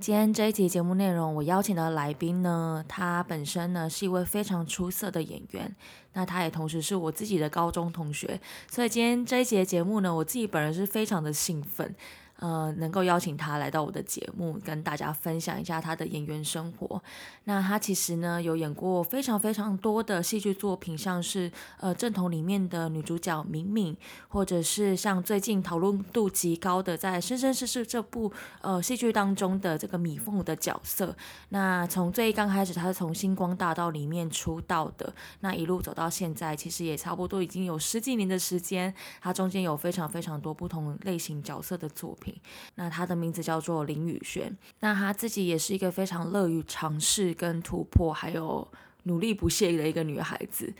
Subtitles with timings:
[0.00, 5.72] 今天这一集节目内容，我邀请的来宾呢，他本身呢是一位非常出色的演员，
[6.14, 11.94] 那他也同时是我自己的高中同学，所以今天这一节节目呢，我自己本人是非常的兴奋。
[12.40, 17.02] 呃，能够邀请他来到我的节目，跟大家分享一下他的演员生活。
[17.44, 23.96] 那他其实呢，有演过非常非常多的戏剧作品，像是呃正统里面的女主角敏敏，
[24.28, 31.16] 或者是像最近讨论度极高的在《生生世世》这部呃戏剧当中的这个米凤的角色。
[31.50, 38.92] 那从最刚开始，他是从星光大道里面出道的，那一路走到现在，其实也差不多已经有十几年的时间。
[39.20, 42.23] 他中间有非常非常多不同类型角色的作品。
[42.76, 48.66] 那他的名字叫做林宇轩，那他自己也是一个非常乐于尝试跟突破，还有
[49.04, 50.72] 努力不懈的一个女孩子。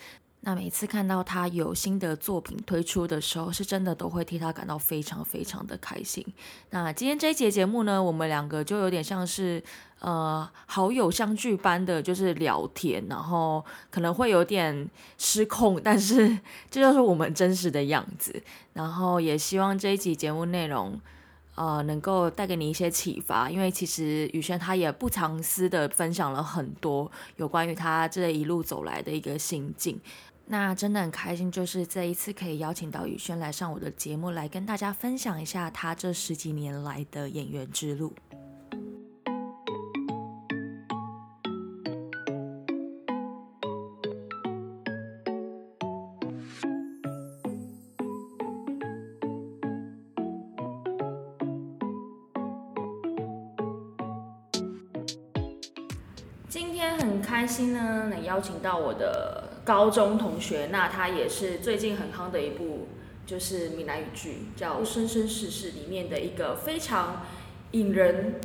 [0.46, 6.22] 那每次看到他有新的作品推出的时候，是真的都会替他感到非常非常的开心。
[6.68, 9.62] 那今天这一节节目呢，我们两个就有点像是
[10.00, 14.86] 呃好友相聚般的，就是聊天，然后可能会有点
[15.16, 16.38] 失控，但是
[16.70, 18.42] 这就是我们真实的样子。
[18.74, 21.00] 然后也希望这一集节目内容。
[21.54, 30.00] 呃，能够带给你一些启发，因为其实宇轩他也不藏私的分享了很多有关于他这一路走来的一个心境。
[30.46, 38.12] 那真的很开心，就是这一次可以邀请到宇轩来上我的节目，来跟大家分享一下他这十几年来的演员之路。
[58.34, 62.88] 邀请到我的高中同学，那他也是最近很夯的一部
[63.24, 67.24] 就是闽南语剧，叫《生生世世》里面的一个非常
[67.70, 68.40] 引人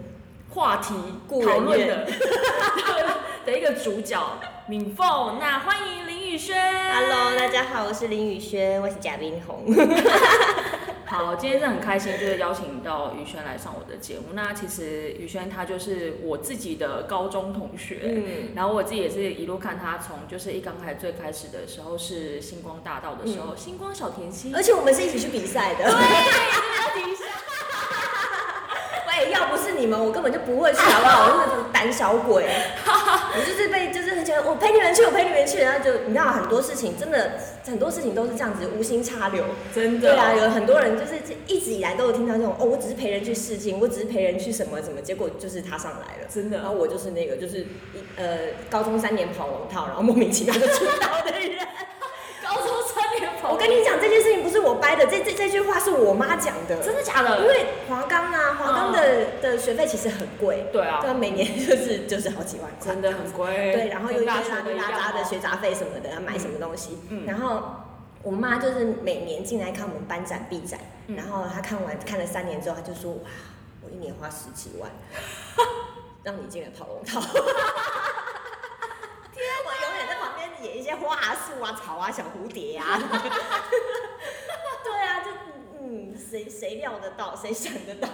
[0.51, 0.93] 话题
[1.27, 2.05] 讨论的
[3.47, 4.21] 的一个主角
[4.67, 5.39] 敏凤。
[5.39, 6.55] 那欢迎林宇轩。
[6.93, 9.65] Hello，大家好，我是林宇轩，我是贾冰红。
[11.09, 14.25] 好，今天是很开心，就是邀请到宇轩来上我的节目。
[14.33, 25.83] 那其实宇轩他就是我自己的高中同学，嗯，然后我自己也是一路看他从就是一刚开始最开始的时候是星光大道的时候，星光小甜心，而且我们是一起去比赛的。
[25.83, 27.25] 对，比赛。
[29.09, 31.25] 喂，要不是你们，我根本就不会去，好不好？
[31.25, 32.45] 我是胆小鬼，
[32.85, 33.78] 我就是被
[34.45, 37.33] 我陪你们去，我陪你们去，然后就你知道很多事情真的
[37.65, 39.43] 很多事情都是这样子无心插柳。
[39.73, 41.13] 真的，对啊，有很多人就是
[41.47, 47.65] 一直以来都有听到这种哦，我只是陪人去试镜，我只是陪人去什么什么，结果就是他上来了，真的然后我就是那个就是一
[48.17, 48.37] 呃
[48.69, 51.67] 高中三年跑龙套，然后莫名其妙就出道的人。
[53.59, 57.39] 跟你讲这件事情不是我掰的，这这这句话是我妈讲的，真的假的？
[57.41, 67.25] 因为华冈啊，华冈的、的学费其实很贵，对啊，每年就是就是好几万块，真的很贵，对，然后又一大学的里拉扎的学杂费什么的，要买什么东西，嗯。
[67.25, 67.61] 然后
[68.23, 71.15] 我妈就是每年进来看我们班展、毕展，嗯。
[71.17, 73.19] 然后她看完看了三年之后，她就说哇，
[73.81, 74.89] 我一年花十几万，
[76.23, 77.19] 让你进来跑龙套。
[79.33, 82.97] 天，我永远在旁边演一些花啊、树啊、草啊、小蝴蝶啊。
[84.83, 85.31] 对啊，就
[85.79, 88.07] 嗯，谁谁料得到，谁想得到？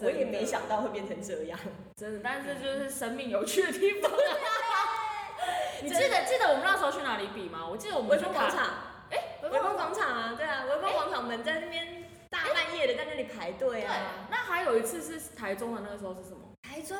[0.00, 1.58] 我也没想到会变成这样。
[1.96, 4.10] 真的，但是就是生命有趣的地方。
[5.82, 7.66] 你记得记得我们那时候去哪里比吗？
[7.66, 8.66] 我记得我们微去广场，
[9.10, 16.38] 哎，微风广场啊，对啊，微风广场，我们在那边大半夜的在那里排队对啊。，那还有一次是台中的那个时候是什么？
[16.62, 16.96] 台中，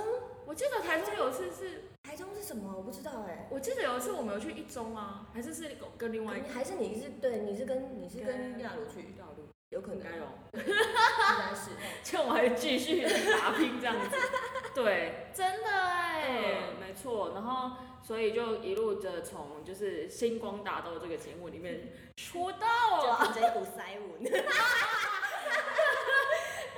[0.46, 2.72] 我记得台中有一次是，台中是什么？
[2.76, 3.48] 我不知道哎。
[3.50, 10.22] 我记得有一次我们有去一中啊，还是是跟另外一个还是你是对，你是跟你是跟亚鲁去，大陆，有可能应该有。
[10.54, 11.70] 应该是。
[12.04, 14.16] 就我还继续打拼这样子。
[14.72, 16.22] 对，真的哎，
[16.70, 17.32] 嗯没错。
[17.34, 24.32] 然后所以就一路的从就是星光大道这个节目里面说就了，凭着一股塞文。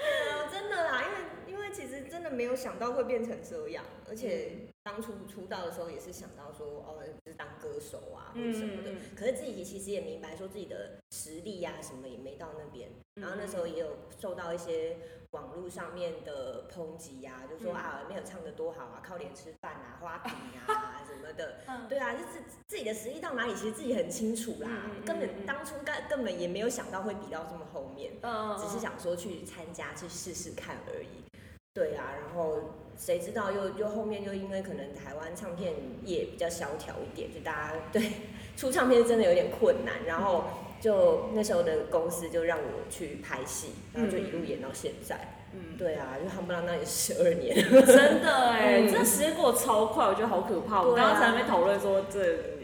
[0.00, 1.37] 呃真的啦，因为因
[1.68, 8.92] 为其实真的没有想到会变成这样，而且当初出道的时候也是想到说，哦，就是当歌手啊或者什么的。
[9.14, 12.88] 可是自己其实也明白说自己的实力呀、什么也没到那边，
[13.20, 14.96] 然后那时候也有受到一些
[15.32, 20.32] 网络上面的抨击呀、就说、嗯啊没有唱的多好啊，靠脸吃饭啊，花瓶
[20.66, 21.60] 啊什么的。
[21.66, 24.90] 嗯对啊，就是自己的实力到哪里，其实自己很清楚啦。
[25.04, 31.27] 根本当初根根本也没有想到会比到这么后面，嗯只是想说去参加去试试看而已。
[31.74, 32.58] 对啊，然后
[32.96, 35.74] 谁知道又又后面又因为可能台湾唱片
[36.04, 38.02] 业比较萧条一点，就大家对
[38.56, 40.44] 出唱片真的有点困难，然后
[40.80, 45.34] 就那时候的公司就让我去拍戏，然后就一路演到现在。
[45.54, 47.56] 嗯，对啊，就夯不啷当也十二年。
[47.86, 50.82] 真的哎， 嗯这时间过得超快，我觉得好可怕。
[50.82, 52.20] 我刚刚才没讨论说这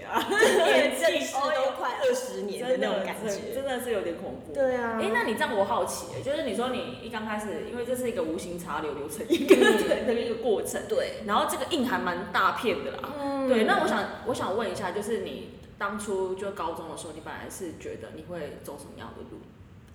[0.07, 3.55] 啊，年纪正式都快二十年的那种感真觉。
[3.55, 4.53] 真的是有点恐怖。
[4.53, 13.15] 对啊，哎、那你这样我好奇、欸，就是你说你一刚开始，因为这是一个无形茶流流程一个的 一个过程，对，然后这个印还蛮大片的啦。
[13.19, 15.53] 嗯对，那我想我想问一下，就是你
[15.85, 19.39] 当初就高中的时候，你本来是觉得你会走什么样的路？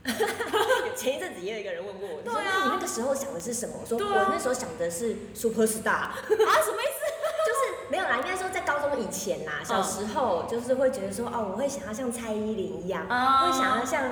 [0.95, 3.73] 前一阵子也有一个人问过我，你说对啊那你那个时候想的是什么？
[3.81, 7.01] 我说我那时候想的是 super star，啊，什么意思？
[7.49, 14.03] 就是没有啦，应该说在高中以前啦，小时候就是会觉得说哦，我会想要像蔡依林一样，啊会想要像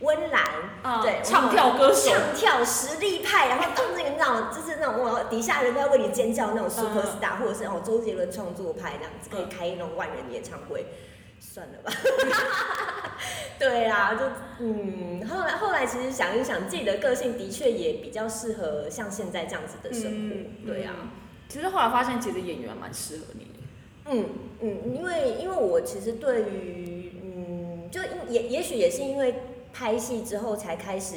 [0.00, 0.42] 温岚，
[0.82, 10.86] 啊对，唱跳歌手唱跳实力派，然后当那个那种就是那种我底下人都要为你尖叫那种 super 嗯 star，、或者是哦周杰伦创作派这样子，可以嗯开那种万人演唱会。
[11.42, 11.90] 算了吧，
[13.58, 14.26] 对啊，就
[14.60, 20.94] 嗯，后来后来其实想一想，自己的个性的确也比较适合像现在这样子的生活，嗯对啊，
[21.48, 23.50] 其实后来发现，其实演员蛮适合你的。
[24.10, 24.28] 嗯
[24.60, 29.34] 嗯，因为因为我其实对于嗯，就也也许也是因为
[29.72, 31.16] 拍戏之后才开始，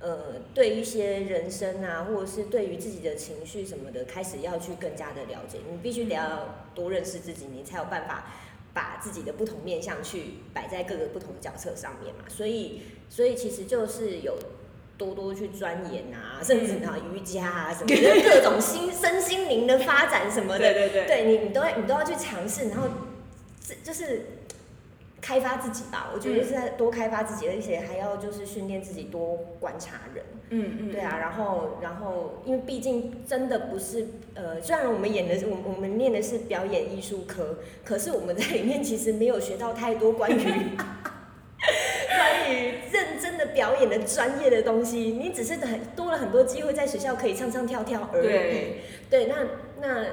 [0.00, 5.58] 呃，对一些人生啊，或者是对于自己的情绪什么的，开始要去更加的了解。
[5.70, 8.26] 你必须得要多认识自己，你才有办法
[8.72, 12.24] 把自己的不同面向去摆在各个不同的角色上面嘛。
[12.28, 14.36] 所以所以其实就是有。
[15.00, 22.86] 多多去钻研啊，甚至啊瑜伽啊什么的，各种心身心灵的发展什么的，对对，对你，你都要你都要去尝试，然后
[23.66, 24.26] 这就是
[25.20, 26.10] 开发自己吧。
[26.14, 30.24] 我觉得是在多开发自己，而且还要就是训练自己多观察人。
[30.50, 40.42] 嗯嗯，对啊，然后然后因为毕竟真的不是呃，虽然我们演的是我我们念的是表演艺术科，可是我们在里面其实没有学到太多关于。
[42.10, 48.26] 关于认真的表演的专业的东西，你只是很多了很多机会在学校可以唱唱跳跳而已。
[48.26, 49.36] 对对，那
[49.80, 50.06] 那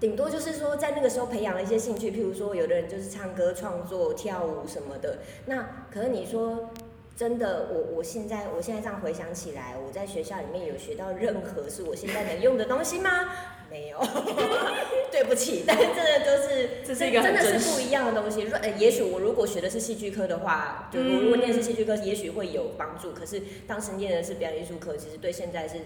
[0.00, 5.18] 顶多就是说在那个时候培养了一些兴趣，譬如说有的人就是唱歌、创作、跳舞什么的。
[5.46, 6.70] 那可是你说
[7.16, 13.10] 真的，我我现在我现在这样回想起来，我在学校里面有学到任何是我现在能用的东西吗？
[13.70, 13.98] 没有，
[15.10, 18.40] 对不起，但是真的都是这是一个很真的是不一样的东西。
[18.40, 23.12] 如呃，也许我如果学的是戏剧科的话，就我如果念的是戏剧科，也许会有帮助。
[23.12, 25.80] 可是当时念的是表演艺术科，其实对现在是。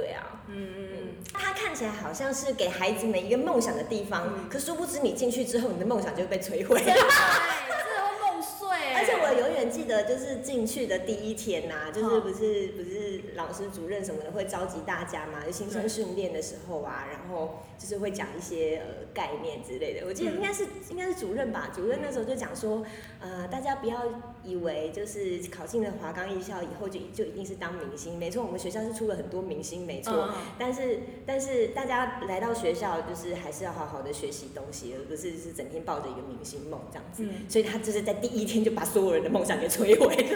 [0.00, 0.96] 对啊，嗯嗯嗯，
[1.34, 4.48] 它看起来好像是给孩子们一个梦想的地方，嗯。
[4.48, 6.80] 可殊不知你进去之后，你的梦想就会被摧毁。
[6.82, 8.66] 对，这会梦碎。
[8.96, 20.06] 而且我永远记得，就是进去的第一天呐、就是嗯不是不是老师、主任什么的会召集大家嘛，就新生训练的时候啊，然后就是会讲一些呃概念之类的。
[20.06, 22.82] 我记得应该是、应该是主任吧，主任那时候就讲说，
[23.20, 24.02] 呃，大家不要
[24.42, 30.12] 以为就是考进了华冈艺校以后就就一定是当明星，没错，我们学校是出了很多明星，没错。
[30.14, 37.24] 嗯但是但是大家来到学校，就是还是要好好的学习东西，而不是是整天抱着一个明星梦这样子。
[37.24, 40.26] 嗯所以他就是在第一天就把所有人的梦想给摧毁。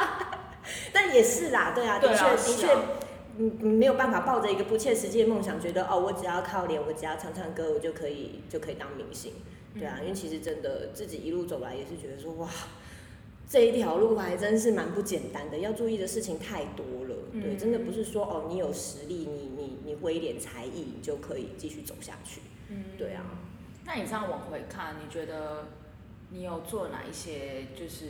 [0.92, 2.80] 但也是啦，对啊，的对确的确啊是啊，
[3.38, 9.32] 嗯，嗯没有办法抱着一个不切实际的梦想，觉得哦，我只要靠脸，我只要唱唱歌，我就可以就可以当明星。
[9.78, 12.48] 对啊，因为其实真的自己一路走来也是觉得说哇。
[13.48, 17.14] 这一条路还真是蛮不简单的，要注意的事情太多了。
[17.32, 22.40] 对，嗯真的不是说哦，你有实力，你你你会一点才艺，你就可以继续走下去。
[22.68, 23.22] 嗯对啊，
[23.84, 25.68] 那你这样往回看，你觉得
[26.30, 28.06] 你有做哪一些就是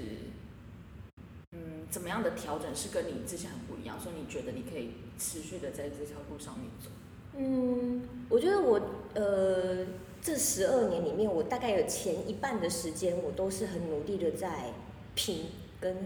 [1.52, 6.88] 嗯怎么样的调整是跟你之前很不一样，所以你觉得你可以持续的在这条路上面走？
[7.36, 8.80] 嗯，我觉得我
[9.14, 9.84] 呃
[10.22, 14.72] 这十二年里面，我大概有前一半的时间，我都是很努力的在
[15.14, 15.46] 拼
[15.80, 15.96] 跟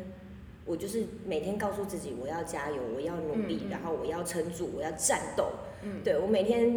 [0.64, 5.46] 我就是每天告诉自己我要加油，我要努力，嗯嗯然后我要撑住，我要战斗。
[5.82, 6.68] 嗯，对我每天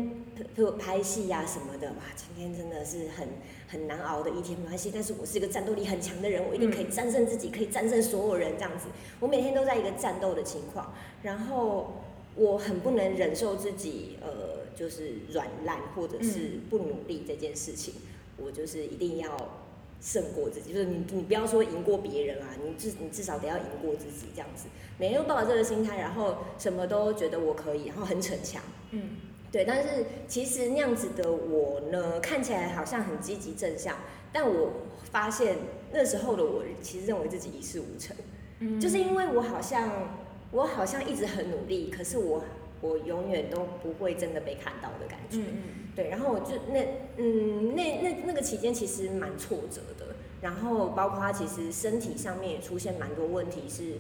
[0.56, 3.28] 譬如拍戏呀、什么的，哇，今天真的是很
[3.68, 4.92] 很难熬的一天，没关系。
[4.94, 8.86] 但是我是一个战斗力很强的人，我一定可以战胜自己，可以战胜所有人这样子。
[9.20, 12.04] 我每天都在一个战斗的情况，然后
[12.36, 17.96] 我很不能忍受自己呃就是软烂或者是不努力这件事情，
[18.38, 19.61] 我就是一定要
[20.02, 24.68] 胜过自己，就是你你不要说赢过别人啊，你至你至少得要赢过自己这样子。
[24.98, 28.62] 每天都抱着这个心态，然后什么都觉得我可以，然后很逞强。
[28.90, 29.18] 嗯
[29.52, 33.98] 对，但是其实那样子的我呢，看起来好像很积极正向，
[34.32, 34.72] 但我
[35.12, 35.58] 发现
[35.92, 38.16] 那时候的我其实认为自己一事无成，
[38.60, 40.18] 嗯，就是因为我好像
[40.52, 42.44] 我好像一直很努力，可是我
[42.80, 45.40] 我永远都不会真的被看到的感觉。
[45.40, 46.80] 嗯嗯对，然后我就那
[47.18, 53.96] 嗯那那那个期间其实蛮挫折的，然后包括他其实身体上面也出现蛮多问题，是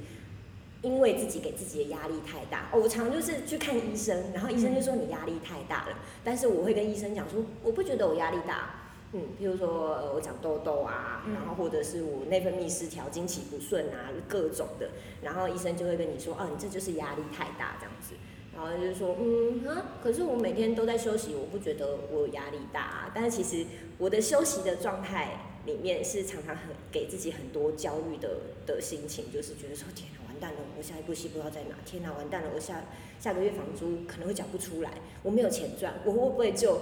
[0.81, 2.69] 因为自己给自己的压力太大。
[2.71, 8.75] 哦，我常就是去看医生，然后医生就说你压力太大了，但是我会跟医生讲说，我不觉得我压力大。
[9.13, 14.89] 嗯，譬如说呃我长痘痘啊，嗯然后或者是我内分泌失调、经期不顺啊，各种的，
[15.21, 18.15] 然后医生就会跟你说，哦，你这就是压力太大这样子。
[18.63, 23.11] 然后就是说，嗯哼，可是我每天都在休息，我不觉得我有压力大、啊。
[23.13, 23.65] 但是其实
[23.97, 25.31] 我的休息的状态
[25.65, 28.29] 里面是常常很给自己很多焦虑的
[28.65, 32.83] 的心情，就是觉得说，天哪，完蛋了，我下一部戏不知道在哪，天哪，完蛋了，我下
[33.19, 34.91] 下个月房租可能会缴不出来，
[35.23, 36.79] 我没有钱赚，我会不会就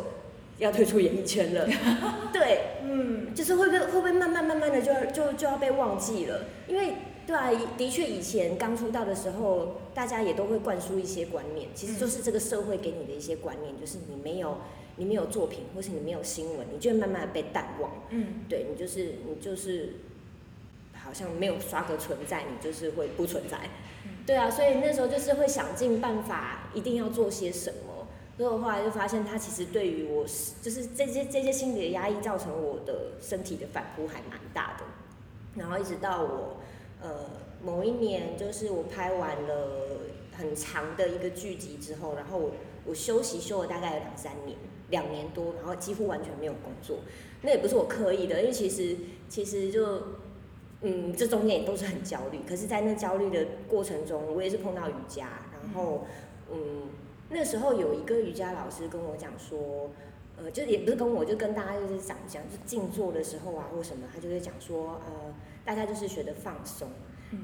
[0.58, 1.68] 要退出演艺圈了？
[2.34, 6.46] 对，嗯就是会不会会不会慢慢慢慢的就要就就要被忘记了？
[6.68, 6.94] 因为
[7.26, 14.58] 对啊，的确以前刚出道的时候，大家也都会灌输一些观念，其实就是这个社会给你的一些观念，就是你没有
[14.96, 17.92] 你没有作品，或是你没有新闻，你就会慢慢的被淡忘。
[18.10, 19.96] 嗯对你就是你就是
[20.94, 23.58] 好像没有刷个存在，你就是会不存在。
[24.26, 28.08] 对啊，所以那时候就是会想尽办法，一定要做些什么。
[28.38, 30.24] 所以我后来就发现，它其实对于我
[30.62, 34.86] 就是这些这些心理的压抑，造成我的身体的反扑还蛮大的。
[35.56, 36.56] 然后一直到我
[37.02, 37.26] 呃
[37.64, 40.02] 某一年，就是我拍完了
[40.38, 42.52] 很长的一个剧集之后，然后我
[42.86, 44.58] 我休息休了大概有两三年，
[44.90, 47.00] 两年多，然后几乎完全没有工作。
[47.42, 48.96] 那也不是我刻意的，因为其实
[49.28, 50.02] 其实就
[50.82, 52.40] 嗯，这中间也都是很焦虑。
[52.48, 56.06] 可是，在那焦虑的过程中，我也是碰到瑜伽，然后
[56.52, 56.90] 嗯，
[57.30, 59.90] 那时候有一个瑜伽老师跟我讲说，
[60.42, 65.34] 呃，就也不是跟我，就跟大家就是讲讲，就静坐的时候啊或什么，他就会讲说，呃，
[65.66, 66.88] 大家就是学的放松。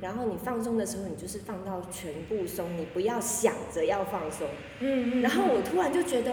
[0.01, 4.47] 然后你放松的时候，你就是放到全部松，你不要想着要放松。
[4.79, 6.31] 嗯然后我突然就觉得，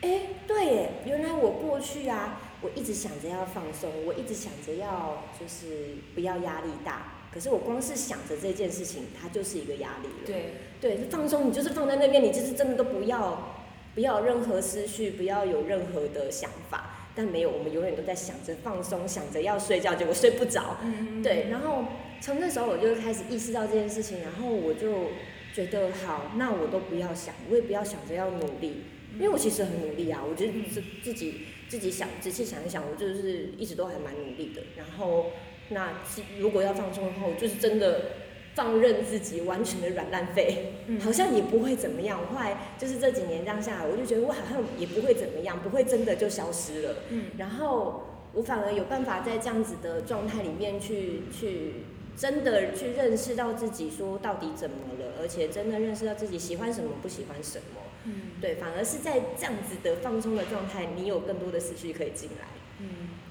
[0.00, 7.12] 哎，对耶，原来我过去啊，我一直想着要放松，我一直想着要就是不要压力大。
[7.30, 10.24] 可是我光是想着这件事情，它就是一个压力了。
[10.24, 13.55] 对，对，放松你就是放在那边，你就是真的都不要
[13.96, 16.92] 不要有任何思绪，不要有任何的想法。
[17.14, 20.76] 但没有，我们永远都在想着放松，想着要睡觉，结果睡不着。
[20.84, 21.82] 嗯对，然后
[22.20, 25.06] 从那时候我就开始意识到这件事情，然后我就
[25.54, 28.82] 觉得好，那我都不要想，我也不要想着要努力，
[29.14, 34.60] 因为我其实很努力啊，我觉得自自己自己想仔细想一想，我就是一直都还蛮努力的。
[34.76, 35.30] 然后
[35.70, 35.94] 那
[36.38, 38.10] 如果要放松的话，我就是真的
[38.56, 42.18] 放任自己完全的软烂废，嗯好像也不会怎么样。
[42.20, 46.96] 我后来就是这几年这样下来，我就觉得我好像也不会怎么样，不会真的就消失了。
[47.10, 51.84] 嗯然后我反而有办法在这样子的状态里面去去
[52.16, 57.82] 真的去认识到自己说到底怎么了，而且真的认识到自己喜欢什么不喜欢什么。
[58.04, 62.46] 嗯对，反而是在这样子的放松的状态，你有更多的思绪可以进来。
[62.80, 62.88] 嗯，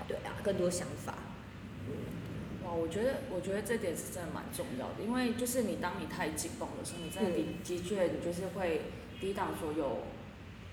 [0.08, 1.16] 对啊，更多想法。
[2.66, 8.82] 哇，我觉得我觉得这点是真的蛮重要的，因为就是你当你太紧绷的时候，你真的的嗯的确你就是会
[9.22, 10.00] 抵挡所有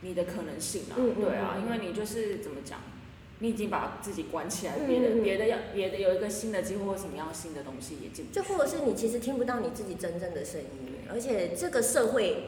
[0.00, 2.80] 你的可能性啊，嗯嗯对啊，因为你就是怎么讲，
[3.40, 10.66] 你已经把自己关起来，嗯别的别的要别的有一个新的机会或什么样新的东西也进不去，就或者是你其实听不到你自己真正的声音，
[11.10, 12.44] 而且这个社会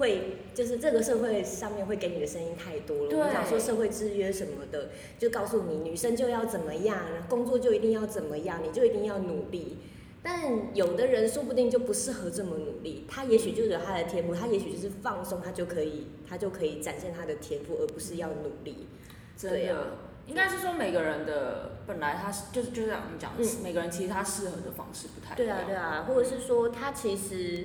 [0.00, 3.08] 会就是这个社会上面会给你的声音太多了。
[3.08, 9.78] 对我们讲说社会制约什么的，就告诉你女生就要怎么样，工作就一定要怎么样，你就一定要努力。
[10.22, 18.88] 但有的人说不定就不适合这么努力，他也许就有他的天赋，他也许就是放松，他就可以他就可以展现他的天赋，而不是要努力。
[19.36, 19.58] 真的。
[19.58, 19.78] 对啊
[20.26, 25.48] 应该是说每个人的本来他是就是就像你讲，嗯每个人其实他适合的方式不太一样。
[25.48, 27.64] 对啊，对啊，或者是说他其实，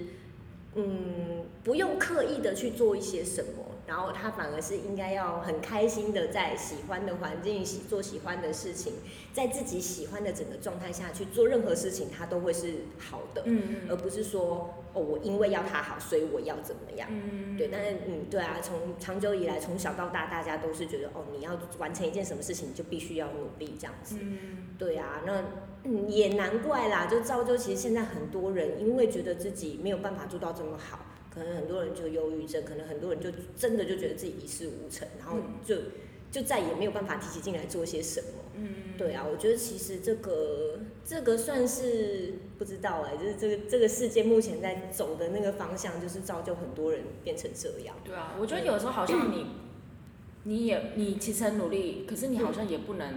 [0.75, 8.94] 嗯，不用刻意的去做一些什么，然后他反而是应该要很开心的在喜欢的环境喜做喜欢的事情，
[9.34, 17.08] 在自己喜欢的整个状态下去做任何事情，他都会是好的，嗯而不是说哦，我因为要他好，所以我要怎么样。
[17.10, 24.17] 嗯对，但是嗯，对啊，从长久以来，从小到大，大家都是觉得哦，你要完成一件什么事情，你就必须要努力这样子。
[24.20, 25.41] 嗯对啊，那
[25.85, 35.75] 嗯也难怪啦，就造就其实现在很多人因为觉得自己没有办法做到这么好，可能很多人就忧郁症，可能很多人就真的就觉得自己一事无成，然后就、
[36.31, 38.27] 就再也没有办法提起劲来做些什么。
[38.57, 47.93] 嗯对啊，我觉得其实这个这个算是不知道哎、就是这个这个世界目前在走的那个方向，就是造就很多人变成这样。
[48.05, 49.47] 对啊，我觉得有时候好像你，
[50.43, 53.13] 你也你其实很努力，可是你好像也不能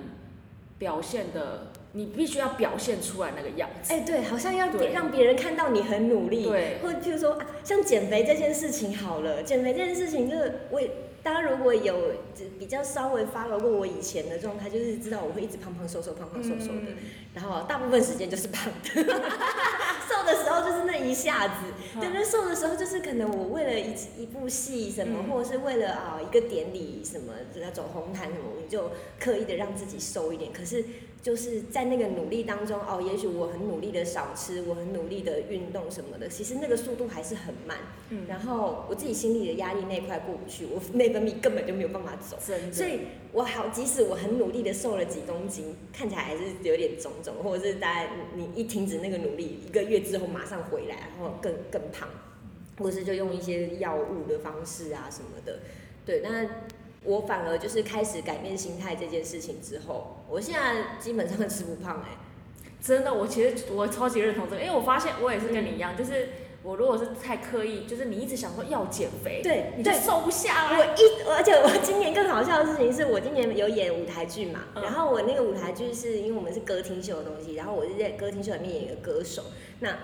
[0.77, 3.93] 表现的，你必须要表现出来那个样子。
[3.93, 4.93] 哎、对，好像要对。
[4.93, 6.79] 让别人看到你很努力，对。
[6.83, 10.91] 或者譬如说、啊，像减肥这件事情好了，减肥这件事情就是我也，
[11.23, 12.13] 大家如果有
[12.59, 16.97] 比较稍微 follow 过我以前的状态，就是知道我会一直胖胖瘦瘦，胖胖瘦瘦的，嗯。
[17.35, 18.91] 然后大部分时间就是胖的，
[20.09, 21.55] 瘦的时候就是那一下子，
[21.95, 22.01] 嗯。
[22.01, 25.31] 对，那瘦的时候就是可能我为了一一部戏什么，嗯。
[25.31, 30.53] 或者是为了啊一个典礼什么，要走红毯什么，我就刻意的让自己瘦一点。
[30.53, 30.85] 可是
[31.21, 37.77] 就是在那个努力当中，哦，也许我很努力的少吃，我很努力的运动什么的，其实那个速度还是很慢。
[38.11, 42.39] 嗯然后我自己心里的压力那块过不去，我内分泌根本就没有办法走。
[42.47, 43.01] 真的，所以
[43.33, 52.09] 我好，即使我很努力的瘦了几公斤，看起来还是有点肿肿，或者是大家你一停止那个努力，一个月之后马上回来，然后更更胖，
[52.79, 55.59] 或是就用一些药物的方式啊什么的。
[56.07, 56.47] 对，那
[57.09, 62.19] 我反而就是开始改变心态这件事情之后，我现在基本上吃不胖哎、
[62.83, 66.29] 真的，我其实我超级认同这个，因为我发现我也是跟你一样，就是
[66.63, 70.79] 我如果是太刻意，就是你一直想说要减肥，对对你就瘦不下来。
[70.79, 70.85] 我。
[70.85, 74.83] 一，而且我今年更好笑的事情是我今年有演舞台剧嘛，嗯。
[74.83, 79.45] 然后我那个舞台剧是因为我们是歌厅秀的东西，然后我是在歌厅秀里面演一个歌手，
[79.81, 79.97] 那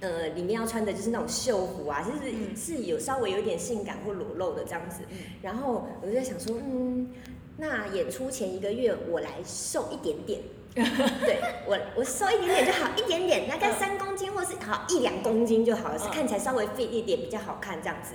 [0.00, 7.10] 呃里面要穿的就是那种秀服啊，就是、嗯是有稍微有一点性感或裸露的这样子，嗯然后我就在想说，嗯，
[7.56, 10.40] 那演出前一个月我来瘦一点点。
[10.78, 18.14] 对我，我瘦一点点就好，一点点，大概嗯三公斤或是好一两公斤就好了，是嗯看起来稍微 fit 一点比较好看这样子。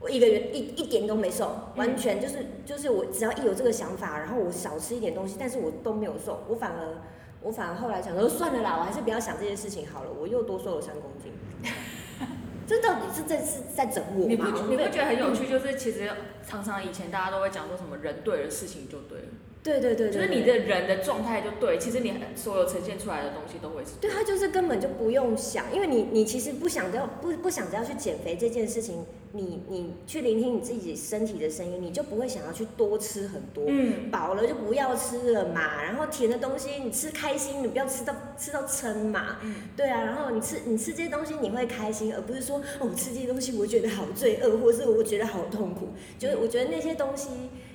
[0.00, 6.96] 我一个月一一点都没瘦，完全就是就是我只要一有这个想法，然后我少吃一点东西，但是我都没有瘦，我反而
[7.42, 11.32] 我反而后来想说算了啦，我还是不要想这件事情好了，我又多瘦了三公斤。
[12.64, 14.54] 这到底是在是在整我你不吗？
[14.70, 16.10] 你不觉得很有趣，就是其实
[16.46, 19.24] 常常以前大家都会讲说什么人对了，事情就对了，
[19.62, 35.80] 对对对对，就是你的人的状态就对，其实你所有呈现出来的东西都会是对他就是根本就不用想，因为你你其实不想着要不不想着要去减肥这件事情，你你去聆听你自己身体的声音，你就不会想要去多吃很多，嗯，饱了就不要吃了嘛。
[35.80, 39.38] 然后甜的东西你吃开心，你不要吃到吃到撑嘛。
[39.42, 45.90] 嗯对啊，然后你吃你吃这些东西你会开心，而不是说哦我吃这些东西我觉得好罪恶，或是我觉得好痛苦。
[46.18, 47.28] 就是我觉得那些东西，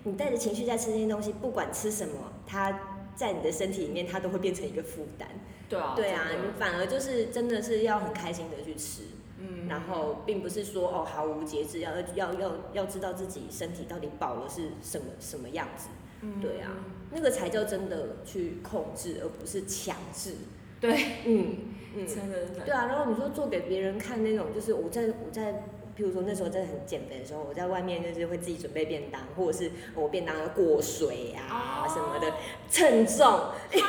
[0.07, 2.79] 你带着情绪在吃这些东西，不管吃什么，它
[3.13, 5.27] 在你的身体里面它都会变成一个负担。
[5.67, 9.01] 对啊，对啊，你反而就是真的是要很开心的去吃，
[9.37, 15.89] 嗯，然后并不是说哦毫无节制，要要要要知道自己身体到底饱了是什么什么样子。
[16.21, 16.71] 嗯对啊，
[17.11, 20.35] 那个才叫真的去控制，而不是强制。
[20.79, 21.57] 对，嗯
[21.95, 22.85] 嗯， 真的真的，对啊。
[22.85, 25.63] 然后你说做给别人看那种，就是我在我在，
[25.97, 31.89] 譬如说那时候真的很减肥的时候，我在外面就是会自己准备便当，或者是我便当要过水啊哦。
[31.89, 32.31] 什么的，
[32.69, 33.25] 称重，
[33.71, 33.81] 称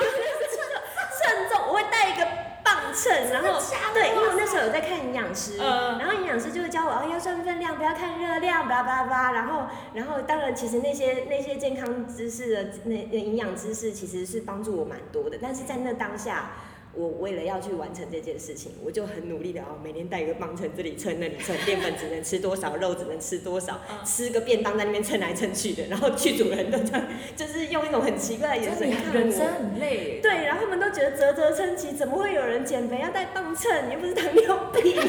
[1.50, 2.26] 重，我会带一个
[2.64, 3.60] 磅秤，然后
[3.92, 5.98] 对，因为我那时候有在看营养师，嗯。
[5.98, 16.52] 然后营养师就会教我哦要算分量，不要看热量，巴拉巴拉，然后然后当然其实那些那些健康知识的那那营养知识其实是帮助我蛮多的，但是在那当下。
[16.94, 29.14] 我为了要去完成这件事情，我就很努力的哦，每天带一个磅秤，这里称那里称，淀粉只能吃多少，肉只能吃多少，嗯吃个便当在那边称来称去的，然后剧组人都这样，就是用一种很奇怪的眼神看我。
[29.14, 33.88] 人生很累，对，然后他们都觉得啧啧称奇，怎么会有人减肥要带磅秤？
[33.88, 34.82] 你又不是糖尿病。
[34.96, 35.08] 对，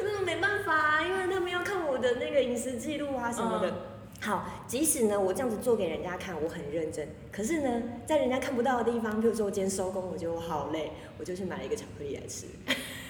[0.00, 3.95] 我说没办法啊，因为他们要看我的那个饮食记录啊什么的。
[4.20, 12.46] 好，即使呢我这样子做给人家看，我很认真，可是呢，在人家看不到的地方，比如说我今天收工，我觉得我好累，我就去买了一个巧克力来吃。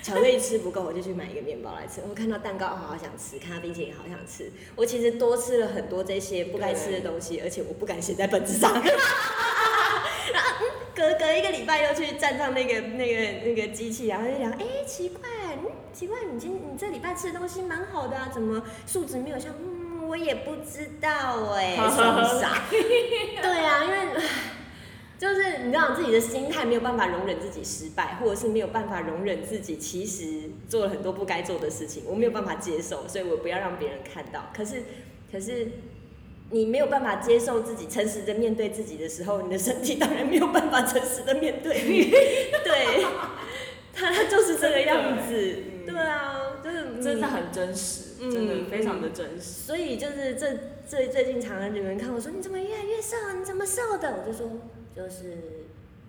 [0.02, 2.00] 巧克力吃不够，我就去买一个面包来吃。
[2.08, 4.52] 我看到蛋糕，哦好想吃；看到冰淇淋，好想吃。
[4.74, 8.72] 我其实多吃了很多这些不该吃的东西，而且我不敢写在本子上。
[10.32, 15.28] 然后，隔隔一个礼拜又去站上那个那个那个机器，然后就聊，哎、奇怪，
[15.92, 19.54] 奇怪，你今你这礼拜吃的东西蛮好的啊，怎么数值没有像？
[20.06, 22.62] 我也不知道哎、 双傻。
[22.70, 23.96] 对啊，因为
[25.18, 34.50] 就是你知道自己的心态没有办法容忍自己失败，或者是没有办法容忍自己其实做了很多不该做的事情，我没有办法接受，所以我不要让别人看到。
[34.54, 34.82] 可是，
[35.32, 35.68] 可是
[36.50, 42.10] 你没有办法接受自己，诚实的面对自己的时候，你的身体当然没有办法诚实的面对你。
[42.62, 43.04] 对，
[43.94, 45.62] 他他就是这个样子。
[45.86, 49.42] 对啊，就是嗯真的很真实，嗯真的非常的真实。
[49.42, 54.18] 所以就是这最最近常常有人看我说你怎么越来越瘦，你怎么瘦的？
[54.20, 54.50] 我就说
[54.94, 55.36] 就是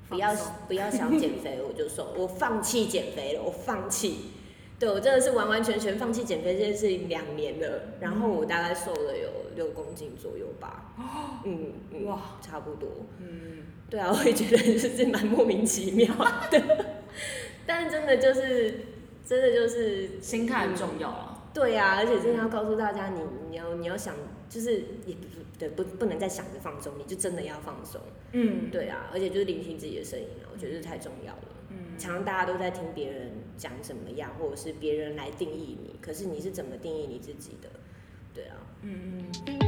[0.10, 0.34] 不要
[0.68, 4.32] 不要想减肥，我就瘦，我放弃减肥了，我放弃。
[4.80, 10.94] 对我真的是完完全全放弃减肥这件事情两年了，然后我大概瘦了有六公斤左右吧。
[11.44, 12.88] 嗯，嗯哇，差不多。
[13.20, 16.08] 嗯，对啊，我也觉得就是蛮莫名其妙
[16.52, 16.86] 的，
[17.66, 18.82] 但是真的就是
[19.28, 21.44] 真的就是心态很重要啊。
[21.54, 24.16] 对啊，而且真的要告诉大家，你你要你要想，
[24.50, 24.74] 就是
[25.06, 25.26] 也不
[25.60, 28.00] 对，不不能再想着放松，你就真的要放松。
[28.32, 31.44] 嗯，对啊，而且就是聆听自己的声音啊，我觉得这太重要了。
[31.70, 37.70] 嗯，常常大家都在听别人讲怎么样，或者是别人来定义你，可是你是怎么定义你自己的？
[38.34, 39.67] 对啊，嗯嗯。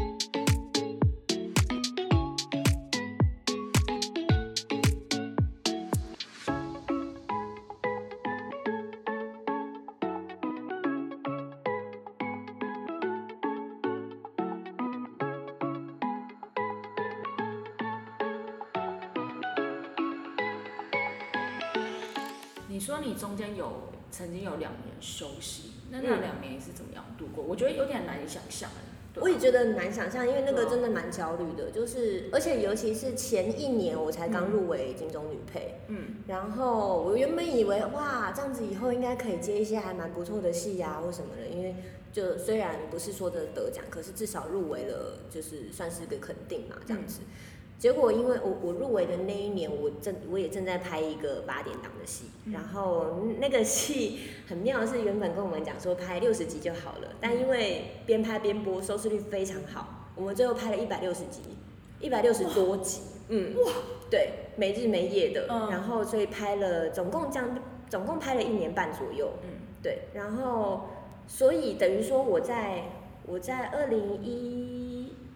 [23.20, 27.44] 中间有曾经有两年休息，那那嗯两年你是怎么样度过？
[27.44, 28.70] 我觉得有点难以想象
[29.16, 36.16] 我也觉得很难想象，因为那个真的蛮焦虑的，就是而且尤其是前一年我才刚入围金钟女配，嗯。
[36.28, 41.76] 然后我原本以为哇，这样子以后应该可以接一些还蛮不错的戏啊，或什么的，因为
[42.14, 47.20] 就虽然不是说的得奖，可是至少入围了，就是算是个肯定嘛，这样子。
[47.80, 52.52] 结果因为我我入围的那一年，我正我也正在拍一个八点档的戏，嗯。
[52.52, 61.40] 然后那个戏很妙的是，原本跟我们讲说拍六十集就好了，但因为边拍边播，收视率非常好，我们最后拍了一百六十集，
[62.02, 63.72] 一百六十多集，嗯，哇，
[64.12, 65.72] 对，没日没夜的，嗯。
[65.72, 67.58] 然后所以拍了总共将
[67.90, 69.50] 总共拍了一年半左右，嗯。
[69.82, 70.90] 对，然后
[71.28, 72.84] 所以等于说我在
[73.26, 74.89] 我在二零一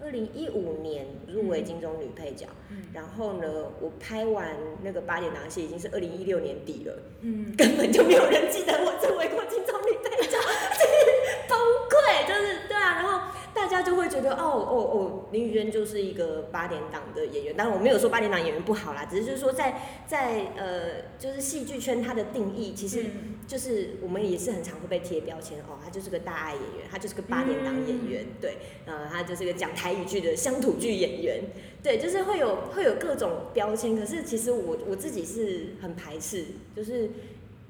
[0.04, 2.84] 二零一五年入围金钟女配角，嗯。
[2.94, 3.48] 然后呢，
[3.80, 11.12] 我拍完那个八点档戏已经是二零一六年底了，嗯，根本就没有人记得我入围过金钟女配角，就是
[11.47, 11.58] 崩
[11.89, 23.03] 溃，就是对啊，然后大家就会觉得哦哦哦，林宇轩就是一个八点档的演员，当然我没有说八点档演员不好啦，只是就是说在在呃就是戏剧圈它的定义其实。
[23.03, 31.43] 嗯就是我们也是很常会被贴标签哦，他就是个大爱演员，他就是个八点档演员，对，呃，他就是个讲台语剧的乡土剧演员，
[31.84, 37.10] 对，就是会有会有各种标签，可是其实我我自己是很排斥，就是。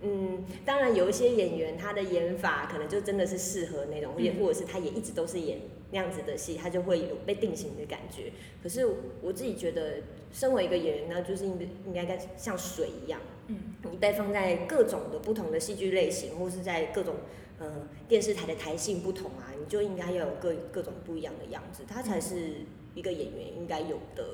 [0.06, 5.60] 嗯，当然有一些演员，他的演法可能就真的是适合那种，也、嗯或者是他也一直都是演
[5.92, 8.32] 那样子的戏，他就会有被定型的感觉。
[8.62, 8.86] 可是
[9.22, 10.02] 我自己觉得，
[10.34, 13.58] 身为一个演员呢，就是应应该该像水一样，嗯
[13.89, 17.16] 你被放在各种的不同的戏剧类型，或是在各种
[17.60, 24.26] 呃电视台的台性不同啊，你就应该要有各各种不一样的样子，他才是一个演员应该有的。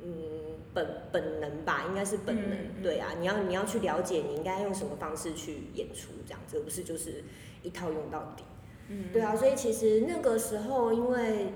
[0.00, 0.12] 嗯，
[0.74, 2.82] 本本能吧，应该是本能。
[2.82, 7.24] 对啊，你要你要去了解你应该用什么方式去演出，这样子，而不是就是
[7.62, 8.44] 一套用到底。
[8.90, 11.48] 嗯对啊，所以其实那个时候，因为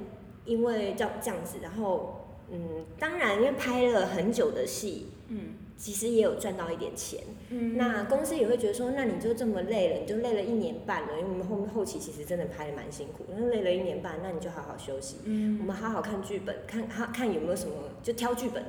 [0.45, 7.21] 因为这样这样子，然后嗯，当然因为拍了很久的戏，嗯其实也有赚到一点钱。
[7.49, 15.17] 嗯那公司也会觉得说，那你就这么累了，你就累了一年半了，因为我们后后期其实真的拍的蛮辛苦，那累了一年半，那你就好好休息。
[15.17, 17.73] 我嗯们好好看剧本，看看看有没有什么，
[18.03, 18.63] 就挑剧本，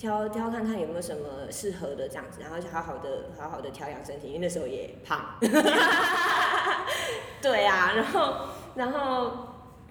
[0.00, 5.34] 挑挑看看有没有什么适合的这样子，然后就好好的好好的调养身体，因为那时候也胖。
[7.42, 8.34] 对啊，然后
[8.74, 9.32] 然后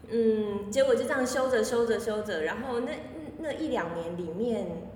[0.09, 2.91] 嗯，结果就这样修着修着修着，然后那
[3.37, 4.89] 那一两年里面，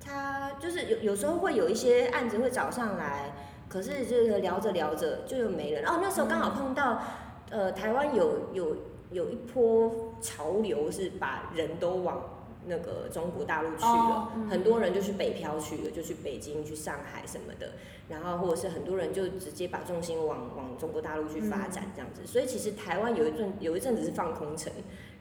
[0.00, 3.32] 他就是有有时候会有一些案子会找上来，
[3.68, 5.90] 可是就是聊着聊着就又没了。
[5.90, 7.02] 哦，那时候刚好碰到，
[7.50, 8.76] 呃，台湾有有
[9.10, 12.33] 有一波潮流是把人都往
[12.66, 17.72] 那个中国大陆去了，很多人就去北漂去了，就去北京、去上海什么的，
[18.08, 22.26] 然后或者是很多人就直接把重心往往中国大陆去发展这样子。
[22.26, 24.72] 所以其实台湾有一阵有一阵子是放空城，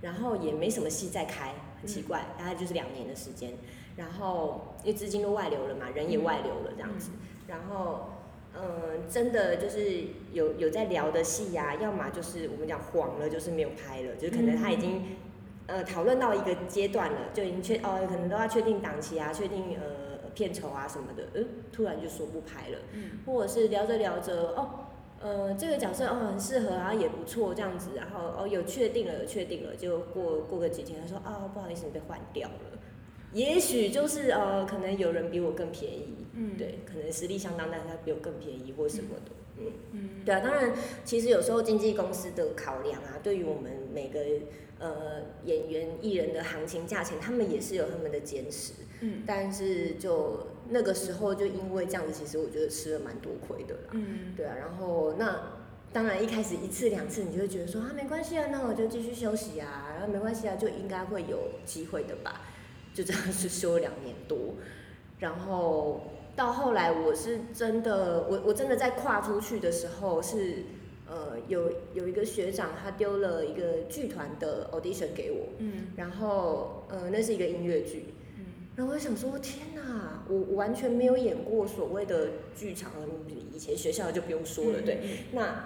[0.01, 3.53] 然后也没什么戏在开，很奇怪，大概就是两年的时间。
[3.95, 7.11] 然后因为资金都外流了嘛，人也外流了这样子，
[7.47, 8.09] 然后。
[8.55, 15.01] 嗯，真的就是有有在聊的戏呀，要么就是我们讲黄了，就是没有拍了，就是可能他已经
[15.67, 22.77] 呃讨论到一个阶段了，就已经确哦，可能都要确定档期啊，确定呃片酬啊什么的，嗯，突然就说不拍了，
[23.25, 24.69] 或者是聊着聊着哦，
[25.21, 32.79] 呃这个角色哦很适合啊，也不错这样子，然后哦有确定了，有确定了，就过过个几天，他说啊不好意思，你被换掉了。
[33.31, 39.71] 也许就是呃，可能有人比我更便宜，嗯，对，可能实力相当，但是他比我更便宜或什么的，嗯。
[39.91, 40.71] 嗯，对啊，当然，
[41.03, 44.19] 其实有时候经纪公司的考量啊，对于我们每个
[44.83, 55.53] 呃演员艺人的行情价钱，他们也是有他们的坚持，嗯，但是就那个时候就因为这样子，其实我觉得吃了蛮多亏的啦，嗯，对啊，然后那
[55.93, 62.41] 当然一开始一次两次，你就会觉得说啊没关系啊，那我就继续休息啊，然后没关系啊，就应该会有机会的吧。
[62.93, 64.53] 就这样是修了两年多，
[65.17, 66.01] 然后
[66.35, 70.63] 到后来我是真的，我我真的在跨出去的时候是，
[71.13, 78.05] 呃，有有一个学长他丢了一个剧团的 audition 给我，嗯，然后呃那是一个音乐剧，
[78.39, 78.45] 嗯，
[78.75, 82.91] 然后我想说天哪，我我完全没有演过所谓的剧场，
[83.53, 85.01] 以前学校就不用说了，对，
[85.33, 85.65] 那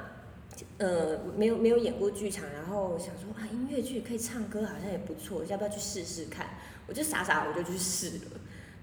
[0.79, 6.57] 呃没有没有演过剧场，然后想说啊音乐剧可以唱歌好像也不错，要不要去试试看？
[6.87, 8.31] 我就傻傻我就去试了，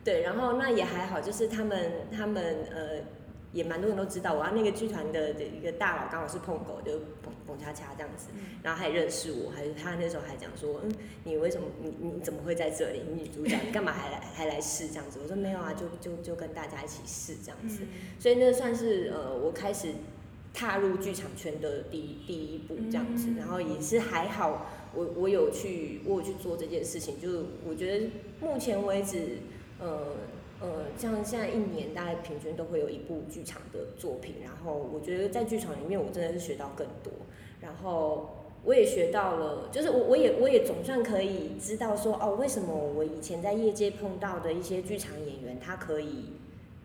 [0.02, 3.00] 对，然后那也还好，就是他们他们呃
[3.54, 8.28] 也蛮多人都知道我，那个剧团的一个大佬刚好是碰狗，就蹦蹦恰恰这样子，
[8.62, 13.00] 然后还认识我，还是他那时候还讲说，嗯，你为什么你你怎么会在这里？
[13.14, 15.20] 女主角你干嘛还来还来试这样子？
[15.22, 17.84] 我说没有啊，就就就跟大家一起试这样子，
[18.18, 19.92] 所以那算是呃我开始
[20.52, 24.66] 踏入剧场圈的第第一步这样子，然后也是还好。
[24.96, 28.06] 我我有去，我有去做这件事情，就是我觉得
[28.40, 29.38] 目前为止，
[29.80, 30.14] 呃
[30.60, 37.12] 呃，像现在一年大概平均都会有一部剧场的作品，然后我觉得在剧场里面我真的是学到更多，
[37.60, 46.34] 然后我也学到了，就是我我也我也总算可以知道说哦，为什么我以前在业界碰到的一些剧场演员，他可以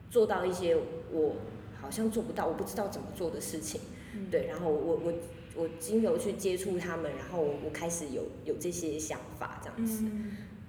[0.09, 0.75] 做到一些
[1.11, 1.35] 我
[1.79, 3.81] 好像做不到，我不知道怎么做的事情，
[4.29, 5.13] 对，然后我我。
[5.55, 10.05] 我经由去接触他们，然后我开始有有这些想法，这样子，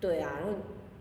[0.00, 0.54] 对啊，然后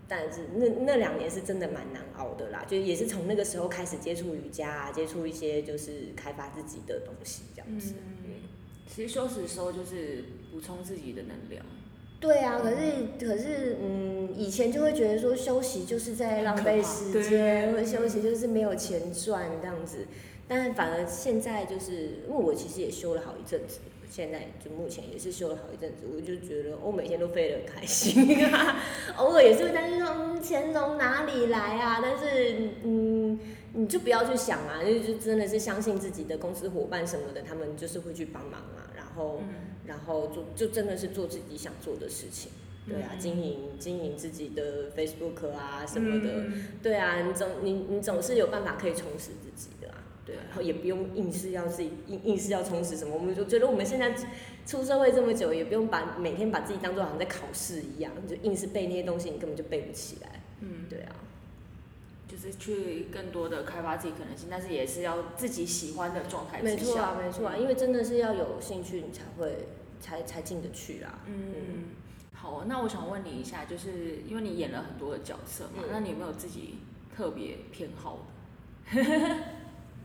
[0.10, 7.93] 但是那那两年是真的蛮难熬的啦，就也是从那个时候开始接触瑜伽啊，接触一些就是开发自己的东西这样子。
[8.26, 8.34] 嗯，
[8.88, 11.63] 其实休息的时候就是补充自己的能量。
[12.19, 12.78] 对啊，可是
[13.17, 20.06] 可是嗯，以前就会觉得说休息就是在浪费时间，或者休息就是没有钱赚这样子。
[20.45, 23.78] 但反而现在就是，因为我其实也休了好一阵子，
[24.10, 28.26] 现在就目前也是休了好一阵子，我就觉得我每天都飞得很开心，
[29.17, 32.00] 偶尔也是会担心说，嗯，钱从哪里来啊？
[32.02, 33.39] 但是，嗯，
[33.74, 39.41] 你就不要去想啊，就就真的是相信自己的公司伙伴什么的，他们就是会去帮忙嘛，然后，
[39.86, 42.52] 然后做就真的是做自己想做的事情，
[42.88, 46.45] 对啊，经营经营自己的 Facebook 啊什么的，
[46.82, 49.69] 对啊，你总你你总是有办法可以充实自己。
[50.30, 54.13] 对，然后也不用硬是要自己硬硬是要充实什么，我们就觉得我们现在
[54.65, 60.42] 出社会这么久，也不用把每天把自己当做好像在考试一样，就硬是背那些东西，你根本就背不起来。
[60.62, 61.15] 嗯，对啊，
[62.28, 69.68] 就是去更多的开发自己可能性，但是也是要自己喜欢的状态没错啊，没错啊，因为真的是要有兴趣，你才会
[70.00, 71.20] 才才进得去啦。
[71.26, 71.86] 嗯，
[72.34, 76.76] 好啊，那我想问你一下，就是因为你演了很多的角色嘛，那你有没有自己
[77.15, 78.20] 特别偏好
[78.94, 79.00] 的？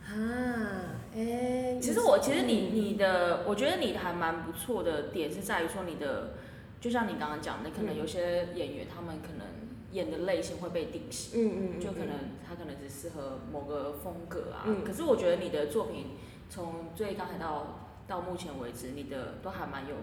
[0.04, 6.34] 啊，哎，其实我其实你你的，我觉得你还蛮不错的点是在于说你的，
[6.80, 9.46] 就像你刚刚讲的，可能有些演员他们可能
[9.92, 16.08] 演的类型会被定型，嗯嗯，就可能他可能只适合某个风格啊，可是我觉得你的作品
[16.50, 19.94] 从最刚才到到目前为止，你的都还蛮有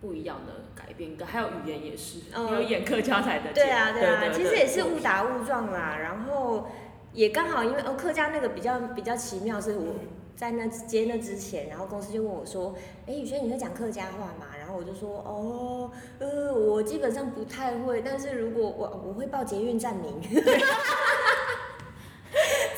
[0.00, 6.68] 不一样的改变，还有语言也是，有演客家才的，对啊对啊，其实也是误打误撞啦，然后。
[7.12, 9.94] 也刚好，因为哦，客家那个比较比较奇妙，是我
[10.34, 12.74] 在那接那之前，然后公司就问我说
[13.06, 20.20] ：“哎，宇轩，你会讲客家话吗？”然后我就说：“哦，呃，我基本上不太会，但是如果我我会报捷运站名。”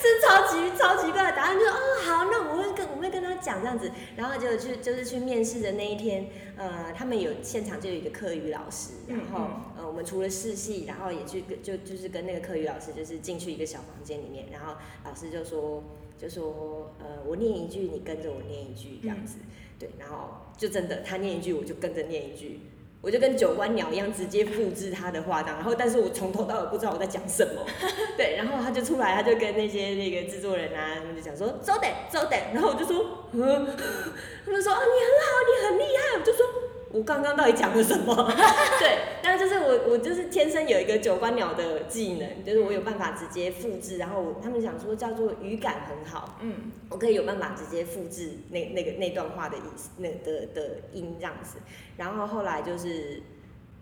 [0.04, 2.63] 是超级超级怪的答案，就哦好，那我会
[3.04, 15.84] 会跟他讲这样子，然后就去就是去面试的那一天，呃，他们有现场就有一个课语老师，然后呃我们除了试戏，然后也去跟就就是跟那个课语老师就是进去一个小房间里面，然后老师就说
[16.18, 19.36] 就说呃我念一句，你跟着我念一句这样子，
[19.78, 22.60] 对，然后就真的他念一句，我就跟着念一句。
[23.04, 27.60] 我就跟九官鸟一样，直接复制他的话档，然后但是我从头到尾不知道我在讲什么，
[28.16, 33.66] 对，然后他就出来，他就跟那些那个制作人啊，他们就讲说稍等，稍等，然后我就说，嗯，
[34.44, 36.44] 他们说啊你很好，你很厉害，我就说。
[36.94, 38.14] 我刚刚到底讲了什么？
[38.78, 51.58] 对，但是就是我，我就是天生有一个九官鸟的技能，就是我有办法直接复制，然后我他们想说叫做语感很好，嗯，我可以有办法直接复制那那个那段话的意思，那的的音这样子，
[51.96, 53.20] 然后后来就是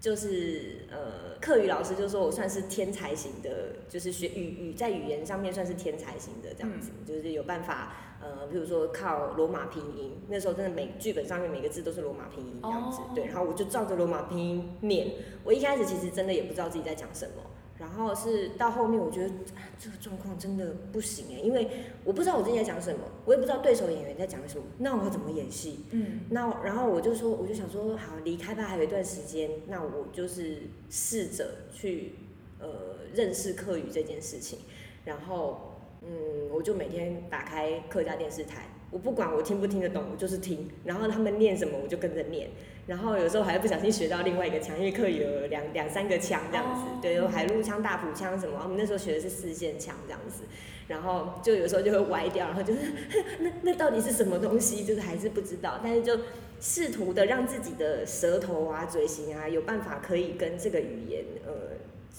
[0.01, 3.51] 就是呃，课语老师就说我算是天才型的，
[3.91, 7.93] 就是学语语在语言上面算是天才型的这样子，就是有办法。
[8.23, 15.15] 呃，比如说靠罗马拼音，那时候真的每剧本上面每个字都是罗马拼音这样子，对，然后我就照着罗马拼音念。
[15.43, 17.43] 我一开始其实真的也不知道自己在讲什么，
[17.81, 19.35] 然后是到后面我觉得
[19.77, 21.69] 这个状况真的不行哎，因为
[22.05, 25.81] 我不知道我自己在讲什么，我也不知道对手演员在讲什么，那我怎么演戏？
[25.91, 32.15] 嗯，那然后我就说，我就想说，好，离开吧还有一段时间，那我就是试着去
[32.61, 32.69] 呃
[33.13, 34.61] 认识客语这件事情，
[35.05, 35.72] 然后。
[36.05, 40.69] 嗯，我就每天打开客家电视台，我不管我听不听得懂，我就是听。
[40.85, 42.51] 然后他们念什么，我就跟着念。
[42.85, 48.61] 然后有时候还不小心学到另外一个腔，因为课有两两三个腔这样子，对，有海陆腔、大埔腔什么。
[48.65, 50.43] 我们那时候学的是四线腔这样子，
[50.89, 52.81] 然后就有时候就会歪掉，然后就是
[53.39, 55.79] 那那到底是什么东西，就是还是不知道。
[55.81, 56.19] 但是就
[56.61, 61.53] 试图的让自己的舌头啊、嘴型啊有办法可以跟这个语言呃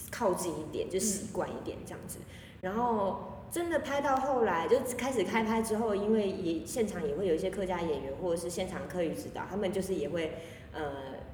[0.10, 2.20] 靠近一点，就习惯一点这样子，
[2.62, 3.33] 然后。
[3.54, 10.40] 真的拍到后来，就开始开拍之后，因为也现场也会有一些客家演员或者是现场客语指导，他们就是也会
[10.74, 10.82] 呃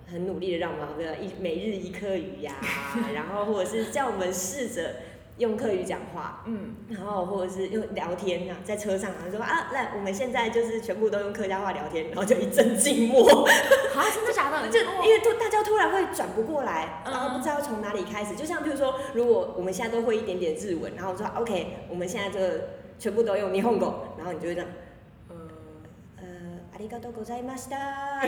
[0.05, 2.55] 很努力的让我们一每日一颗鱼呀，
[3.13, 4.95] 然后或者是叫我们试着。
[5.38, 13.44] 用客语讲话，嗯，然后或者是用聊天呐，在车上，然后说啊，来，我们现在就是全部都用客家话聊天，然后就一阵静默。
[13.96, 14.68] 啊，真的假的？
[14.68, 18.36] 就因为突大家突然会转不过来，然后不知道从哪里开始。
[18.36, 22.38] 就像比如说，如果我们现在都会一点点日文，然后说 OK，我们现在就
[23.00, 24.70] 全部都用霓虹狗，然后你就会这样，
[25.30, 25.34] 呃
[26.18, 26.24] 呃，
[26.76, 28.22] ありがとうございました。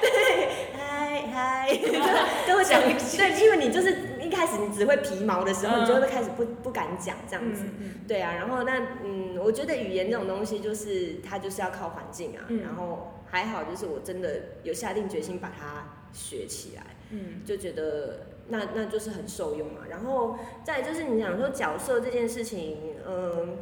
[0.00, 0.48] 对，
[0.78, 1.76] 嗨 嗨，
[2.46, 2.80] 跟我讲，
[3.16, 4.11] 对，因为你就是。
[4.33, 7.65] 开始你只会皮毛的时候，你就会开始不不敢讲这样子，
[8.07, 8.33] 对啊。
[8.33, 12.45] 然后那嗯，我觉得语言这种东西就是它就是要靠环境啊。
[12.63, 19.81] 然后还好，就是我真的有下定决心把它学起来，嗯，就觉得那那就是很受用嘛。
[19.89, 23.57] 然后再就是你想说角色这件事情，嗯，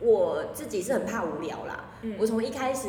[0.00, 1.84] 我自己是很怕无聊啦。
[2.18, 2.88] 我从一开始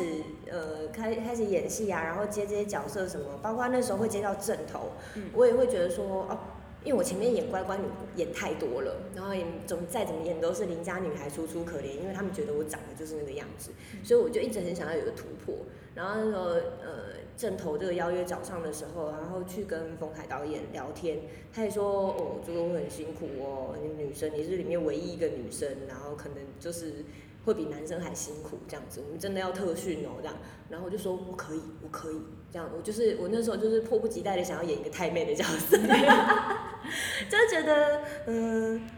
[0.50, 4.92] 呃开开始演戏啊，然后接这些角色什么，包括那时候会接到正头，
[5.32, 6.38] 我也会觉得说哦。
[6.84, 7.84] 因为我前面演乖乖女
[8.16, 13.70] 演太多了，然后演总再怎么演都是邻家女孩楚楚可怜，因为他们觉得我长得就是那个样子，
[14.04, 15.56] 所以我就一直很想要有个突破。
[15.94, 21.18] 然后那时候呃正头这个邀约早上的时候，然后去跟冯凯导演聊天，
[21.52, 27.04] 他也说哦这个会很辛苦哦，你女生你是里面唯一一个女生，然后可能就是
[27.48, 30.34] 会比男生还辛苦这样子，我们真的要特训哦这样。
[30.68, 32.20] 然后我就说我可以，我可以。
[32.52, 35.76] 这样，我就是我那时候就是迫不及待的想要演一个太妹的角色，
[37.28, 38.88] 就觉得嗯，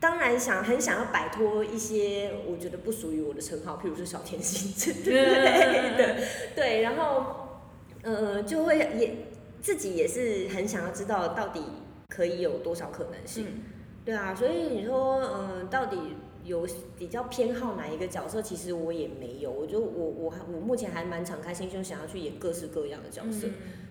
[0.00, 6.16] 当然想很想要摆脱一些我觉得不属于我的称号，譬如说小甜心之类的，
[6.56, 7.60] 对，然后
[8.02, 9.28] 呃就会也
[9.60, 11.62] 自己也是很想要知道到底
[12.08, 13.46] 可以有多少可能性，
[14.04, 15.96] 对啊，所以你说嗯到底。
[16.50, 16.66] 有
[16.98, 18.42] 比较偏好哪一个角色？
[18.42, 23.46] 其实我也没有，我就我我我目前还蛮敞开心胸，想要去演各式各样的角色。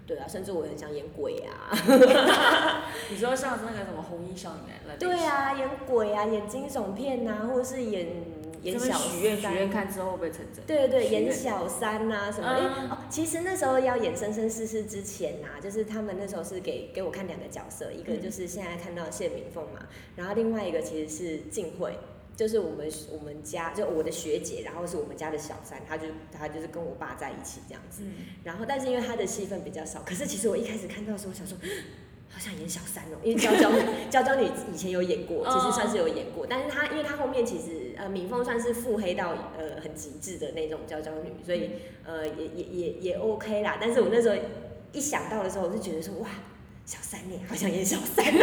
[0.05, 1.71] 对啊，甚至我很想演鬼啊。
[3.09, 4.97] 你说像那个什么红衣少年来？
[4.97, 8.07] 对啊，演鬼啊，演惊悚片呐，或者是演
[8.63, 10.65] 演小许愿许愿看之后会不会成真？
[10.65, 12.49] 对对对，演小三呐什么？
[12.91, 19.79] 哦，其实那时候要演生生世世之前呐，就是他们那时候是给给我看两个角色，一个就是现在看到谢敏凤嘛，
[20.17, 21.93] 然后另外一个其实是静慧。
[22.39, 28.01] 就是我们我们家就我的学姐，然后是我们家的小三，她就她就是跟我爸在一起这样子。
[28.45, 31.57] 然后但是因为她的戏份比较少，可是其实我一开始看到的时候，我想说
[32.29, 36.47] 好想演小三哦，因为娇娇女 娇娇女以前有演过，其实算是有演过。
[36.47, 41.71] 但是她因为她后面其实呃敏凤算是腹黑到呃很极致的那种娇娇女，所以
[42.05, 43.77] 呃也也也也 OK 啦。
[43.81, 44.35] 但是我那时候
[44.93, 46.29] 一想到的时候，我就觉得说哇
[46.85, 48.23] 小三呢，好想演小三。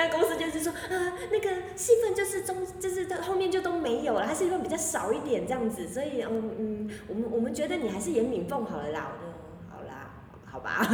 [0.00, 9.28] 但公司就是说，呃，那个戏份就是中，就是到后面就都没有了，他戏份比较少一点这样子，所以，嗯嗯，我们我们觉得你还是演敏凤好了啦，我就
[9.68, 10.14] 好啦，
[10.46, 10.86] 好吧，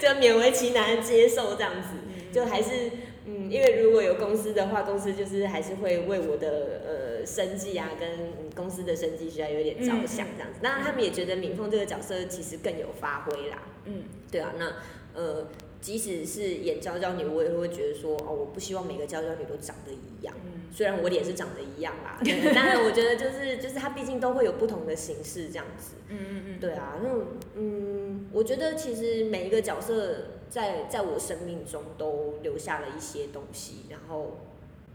[0.00, 1.90] 就勉为其难接受这样子，
[2.32, 2.88] 就还是，
[3.26, 8.10] 嗯，嗯，因为如果有公司的话，公司就是还是会为我的呃生计啊，跟
[8.56, 10.58] 公司的生计需要有点着想这样子。
[10.62, 13.58] 那、他们也觉得敏凤这个角色其实更有发挥啦。
[13.84, 14.02] 嗯，
[14.32, 14.72] 对啊，那
[15.14, 15.46] 呃，
[15.82, 20.34] 即使是演娇娇女，我也会觉得说，哦，我不希望每个娇娇女都长得一样。
[20.46, 25.96] 嗯虽然我脸是长得一样啦，对但是我觉得就是就是她毕竟都会有不同的形式这样子。
[26.08, 27.10] 嗯嗯嗯，对啊，那
[27.56, 34.38] 嗯，我觉得其实每一个角色在在我生命中都留下了一些东西，然后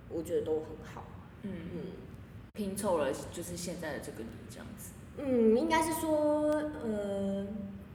[0.09, 1.05] 我觉得都很好。
[1.43, 1.81] 嗯嗯
[2.53, 4.89] 拼凑了就是现在的这个你这样子。
[5.19, 7.45] 嗯，应该是说呃，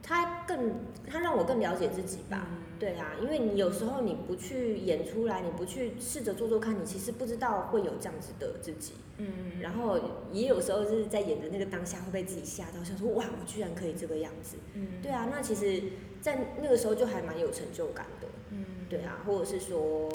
[0.03, 0.75] 他更
[1.09, 2.45] 他让我更了解自己吧。
[2.51, 8.93] 嗯对啊，因为你有时候你不去演出来，你不去试着做做看，你其实不知道会有这样子的自己。
[9.19, 9.97] 嗯嗯然后
[10.33, 14.57] 也有时候就是在演的那个当下会被自己吓到，想说哇，我居然可以这个样子。
[14.73, 15.81] 嗯对啊，那其实，
[16.19, 18.27] 在那个时候就还蛮有成就感的。
[18.49, 20.09] 嗯对啊，或者是说，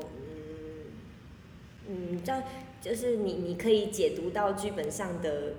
[1.88, 2.42] 嗯，嗯，这样
[2.82, 5.52] 就是你你可以解读到剧本上的呃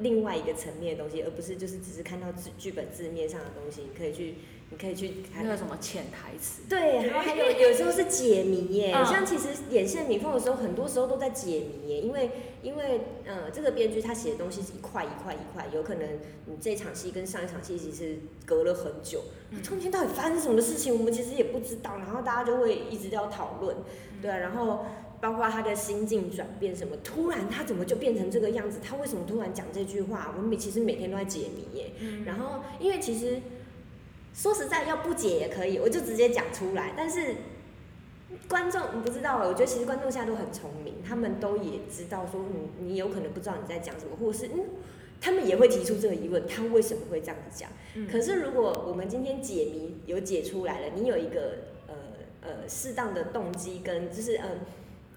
[0.00, 4.34] 另外一个层面的东西，而不是就是只是看到剧剧本字面上的东西，你可以去
[4.70, 5.44] 你可以去看。
[5.44, 6.62] 那个什么潜台词。
[6.68, 9.04] 对，然后还有有时候是解谜耶，嗯。
[9.06, 12.30] 像其实演现米凤的时候，很多时候都在解谜耶，因为
[12.62, 16.08] 因为呃这个编剧他写的东西是一块一块一块，有可能
[16.46, 19.62] 你这场戏跟上一场戏其实隔了很久，嗯。
[19.62, 23.76] 中间到底发生什么事情，我们其实也不知道，然后大家就会一直要讨论，
[24.20, 24.84] 对啊，然后。
[25.20, 28.78] 包括他的心境转变什么，突然他怎么就变成这个样子？
[28.82, 30.34] 他为什么突然讲这句话？
[30.36, 31.92] 我们其实每天都在解谜耶。
[32.00, 33.40] 嗯然后，因为其实
[34.34, 36.92] 说实在，要不解也可以，我就直接讲出来。
[36.96, 37.36] 但是
[38.46, 44.60] 观众你不知道，我觉得其实观众现在都很聪明，他们都也知道说你你有可能不知道你在讲什么，或者是嗯，
[45.20, 47.70] 他们也会提出这个疑问，他为什么会这样子讲？
[47.94, 51.54] 嗯可是如果我们今天解谜有解出来了，你有一个
[51.86, 51.94] 呃
[52.42, 54.60] 呃适当的动机跟就是嗯。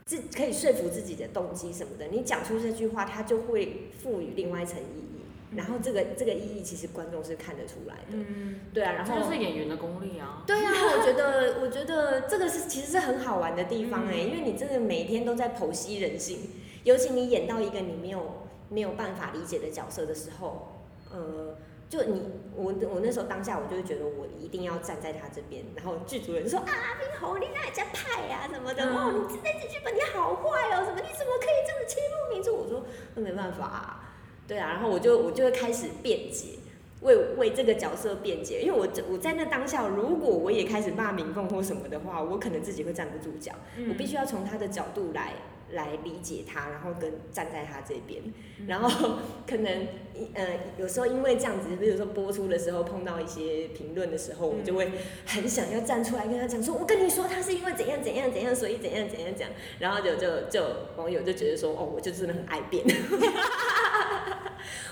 [0.10, 5.56] 自可以说服自己的动机什么的，你讲出这句话，它就会赋予另外一层意义。
[5.56, 8.14] 然后这个这个意义，其实观众是看得出来的。
[8.14, 10.44] 嗯，对啊，然后这就是演员的功力啊。
[10.48, 16.40] 对啊，我觉得，我觉得这个是其实是很好玩的地方哎、嗯因为你真的每天都在剖析人性，
[16.84, 20.82] 尤其你演到一个你没有没有办法理解的角色的时候，
[21.12, 21.56] 呃，
[21.90, 22.22] 就你
[22.56, 26.66] 我我那时候当下我就会觉得我一定要站在他这边，然后剧组人说啊，
[27.00, 32.56] 冰红你那家派呀、什么的，嗯哦，你这这剧本你好坏哦，什么你怎么可以这样子欺负民族？
[32.56, 32.86] 我说
[33.16, 34.14] 那没办法、啊，
[34.48, 36.60] 对啊，然后我就我就会开始辩解。
[37.02, 43.54] 为为这个角色辩解，因为我我在那当下，如果我也开始骂明凤或什么的话，我可能自己会站不住脚。
[43.88, 45.32] 我必须要从他的角度来
[45.72, 48.22] 来理解他，然后跟站在他这边，
[48.68, 49.18] 然后
[49.48, 49.88] 可能
[50.34, 54.92] 呃有时候因为这样子，比如说播出的时候碰到一些评论的时候，我就会
[55.26, 59.48] 很想要站出来跟他讲说，我跟你说他是因为怎样怎样怎样，所以怎样怎样讲，
[59.80, 60.64] 然后就就就
[60.98, 62.84] 网友就觉得说，哦，我就真的很爱辩。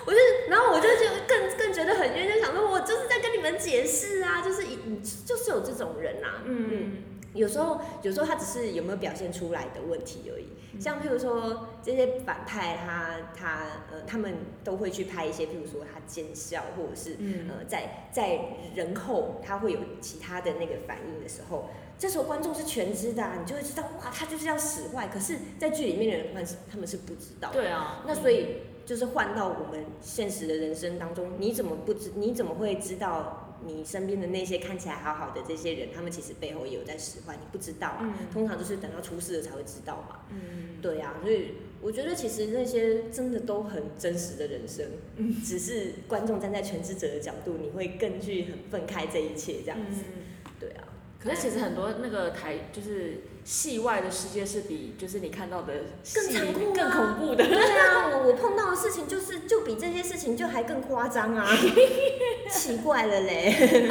[0.06, 0.18] 我就，
[0.50, 6.70] 然后我就就更更觉得很冤，就想说，我就是在跟你们解释啊，就是你就是有这种人啊，嗯。
[6.72, 6.92] 嗯
[7.38, 10.48] 有时候，有时候他只是有没有表现出来的问题而已。
[10.80, 13.62] 像譬如说这些反派他，他
[13.92, 18.40] 呃，他们都会去拍一些，譬如说他奸笑，或者是、嗯呃，在在
[18.76, 25.08] 人后他会有其他的那个反应的时候，这时候观众是全知的、啊，你就会知道哇，他就是要使坏。
[25.08, 27.56] 可是，在剧里面的人他们是他们是不知道的。
[27.56, 32.12] 对啊，那所以就是换到我们现实的人生当中，你怎么不知？
[32.16, 37.36] 你怎么会知道你身边的那些看起来好好的这些人，他们其实背后也有在使坏？
[37.36, 40.22] 你不知道啊，嗯通常就是等到出事了才会知道嘛。
[40.32, 44.86] 嗯对啊，所以我觉得其实那些真的都很真实的人生，
[45.18, 50.04] 嗯只是观众站在全知者的角度，你会更去很愤慨这一切这样子。
[50.08, 50.24] 嗯。
[50.60, 50.88] 对啊，
[51.20, 55.74] 可是其实很多那个台就是戏外的世界是比就是你看到的
[56.14, 57.46] 更残酷啊更恐怖的。
[57.48, 61.48] 对啊，我我碰到的事情就是就比这些事情就还更夸张啊，
[62.52, 63.90] 奇怪了嘞。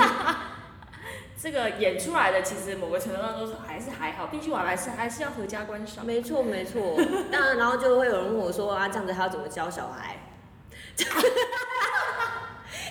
[1.42, 6.04] 这个演出来的其实某个程度上都是还是还好，毕竟我还是还是要合家观赏。
[6.04, 6.94] 没错没错，
[7.32, 10.18] 当然然后就会有人问我说啊，这样子还要怎么教小孩？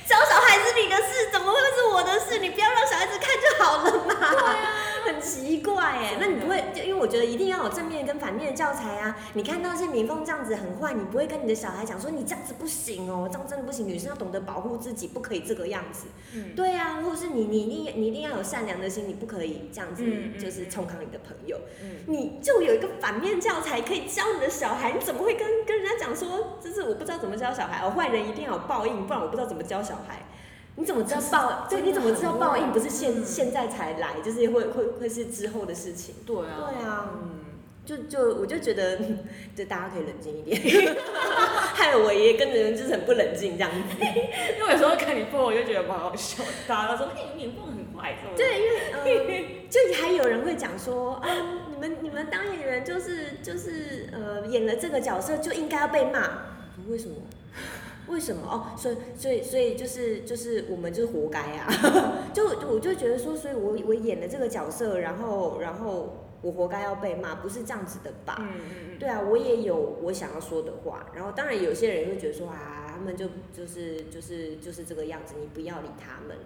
[0.08, 2.40] 教小孩是你的事，怎么会是我的事？
[2.40, 4.16] 你不要让小孩子看就好了嘛。
[4.32, 4.74] 对啊，
[5.06, 6.18] 很奇怪哎。
[6.20, 9.16] 那你不会就因为我觉得一定要有正面跟反面的教材啊。
[9.34, 13.88] 你看到是敏凤这样子很坏，你不会跟你的小孩讲说你这样子不行哦，这样真的不行。
[13.88, 16.08] 女生要懂得保护自己，不可以这个样子。
[16.34, 20.04] 嗯，对啊，或者是你你你你一定要有善良的心，你不可以这样子
[20.40, 21.58] 就是冲康你的朋友。
[21.82, 30.24] 嗯你就有一个反面教材可以教你的小孩，你怎么会跟跟人家讲说，就是我不知道怎么教小孩，哦，坏人一定要有报应，不然我不知道怎么教小孩。
[30.78, 31.68] 你怎么知道报？
[31.70, 36.16] 对，你怎么知道报应不是现现在才来，就是会会会是之后的事情？
[36.26, 37.30] 对啊，对啊，嗯，
[37.86, 38.98] 就就我就觉得，
[39.56, 40.62] 就大家可以冷静一点，
[41.74, 43.78] 害我也跟人就是很不冷静这样子。
[44.04, 51.30] 因为有时候看你播，我就觉得蛮好笑，大家都说哎你播很坏，什么对，因为呃，就还有人会讲说，啊，
[51.72, 56.20] 你们你们当演员就是就是呃演了这个角色就应该要被骂，
[56.90, 57.16] 为什么？
[58.08, 58.42] 为什么？
[58.48, 61.68] 哦，所以所以所以就是就是我们就是活该啊！
[62.34, 68.38] 就就我就觉得说，所以我我演的这个角色，然后然后我活该要被骂，不是这样子的吧？
[68.40, 76.38] 嗯嗯嗯，对啊，我也有我想要说的话，然后当然有些人会觉得说啊，他们就就是就是就是这个样子，你不要理他们，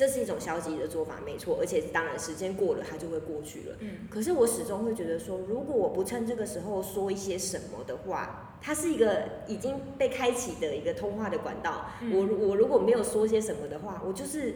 [0.00, 3.76] 这是一种消极的做法，没错，而且当然时间过了，它就会过去了。
[3.80, 11.90] 嗯可是我始终会觉得说，如果我不趁这个时候说一些什么的话，它是一个已经被开启的一个通话的管道。
[12.00, 14.54] 嗯我如我如果没有说些什么的话，我就是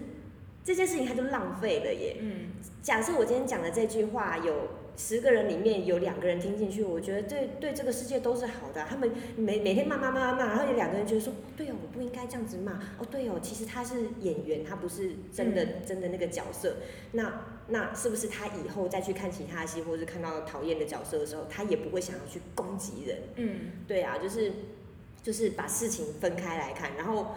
[0.65, 2.17] 这件事情它就浪费了耶。
[2.21, 4.55] 嗯假设我今天讲的这句话有
[4.97, 8.87] 十个人里面有两个人听进去，我觉得对对这个世界都是好的啊。
[8.89, 12.75] 他们每每天骂骂骂骂骂，然后有两个人觉得说，对哦，我不应该这样子骂。
[12.99, 16.77] 哦，对哦，其实他是演员，他不是真的、真的那个角色。
[17.13, 23.19] 那那是不是他以后再去看其他的戏，或是看到讨厌的角色的时候，他也不会想要去攻击人？
[23.37, 24.53] 嗯，对啊，就是
[25.23, 27.35] 就是把事情分开来看，然后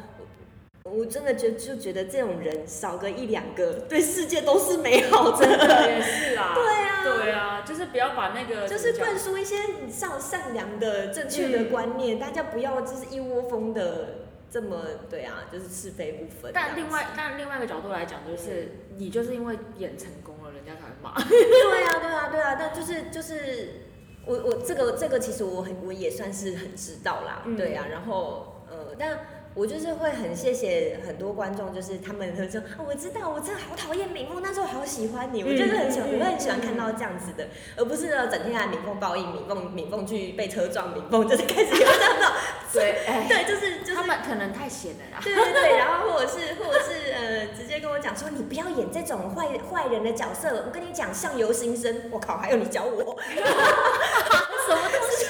[0.90, 5.46] 我我真的觉就觉得这种人少个一两个， 对世界都是美好的。
[5.46, 9.56] 真的也是啊， 对啊，对啊，就是不要把那个就是灌输一些
[9.90, 16.52] 善善良的、正确的观念，大家不要就是一窝蜂的这么对啊，就是是非不分。
[16.54, 21.14] 但另外，但另外一个角度来讲，就是你就是因为演成功了，人家才会骂。
[21.28, 23.82] 对啊，对啊，对啊，但就是就是
[24.26, 29.20] 我我这个这个其实我很我也算是很知道啦，嗯对啊，然后呃，但
[29.58, 42.34] 我就是会很谢谢很多观众，就是他们会说，哦，我知道，我真的好讨厌敏凤，那时候好喜欢你，我就是很喜欢，我会很喜欢看到这样子的，而不是呢整天来敏凤报应，敏凤敏凤去被车撞，敏凤就是开始有这样的，
[42.72, 45.20] 对， 哎，对，就是就是他们可能太闲了啦。
[45.24, 55.26] 对对对，然后或者是或者是呃，直接跟我讲说你不要演这种坏坏人的角色，我跟你讲相由心生，我靠，还有你教我 什么东西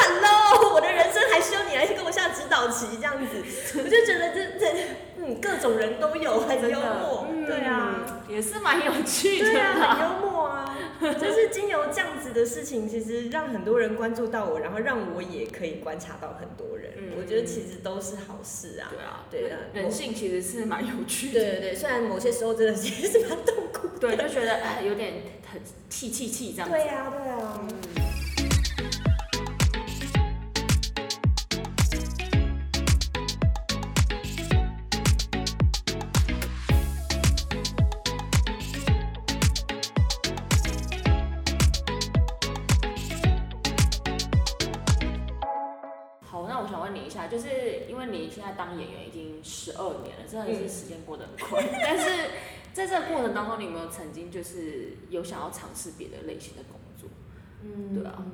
[0.00, 1.84] ？Hello，我的人生还需要你来
[2.66, 4.72] 跟我下指导棋这样子，我就觉得这这
[5.18, 10.06] 嗯各种人都有，很幽默，嗯对啊。，也是蛮有趣的对啊，很。
[10.08, 10.76] 幽默啊！
[11.00, 16.92] 就是经由这样子的事情，其实让很多人关注到我，然后让我也可以观察到很多人。
[16.96, 18.90] 嗯我觉得其实都是好事啊。
[18.90, 21.40] 对啊，对啊人性其实是蛮有趣的。
[21.40, 23.98] 对对对，虽然某些时候真的是 也是蛮痛苦的。
[24.00, 25.14] 对，就觉得哎有点
[25.52, 25.60] 很
[25.90, 26.74] 气气气这样子。
[26.74, 27.60] 对啊，对啊。
[27.62, 28.03] 嗯
[48.56, 51.62] 当演员已经十二年了，真的是时间过得很快。
[51.82, 52.30] 但是
[52.72, 57.08] 在这个过程当中，你有没有曾经就是有想要尝试别的类型的工作？
[57.62, 58.24] 嗯对啊。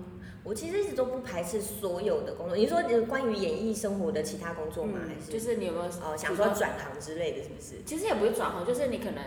[0.42, 2.56] 我其实一直都不排斥所有的工作。
[2.56, 5.00] 你说呃关于演艺生活的其他工作吗？
[5.06, 7.82] 还是嗯就是你有没有哦想说转行之类的，是不是？
[7.84, 9.22] 其实也不是转行，就是你可能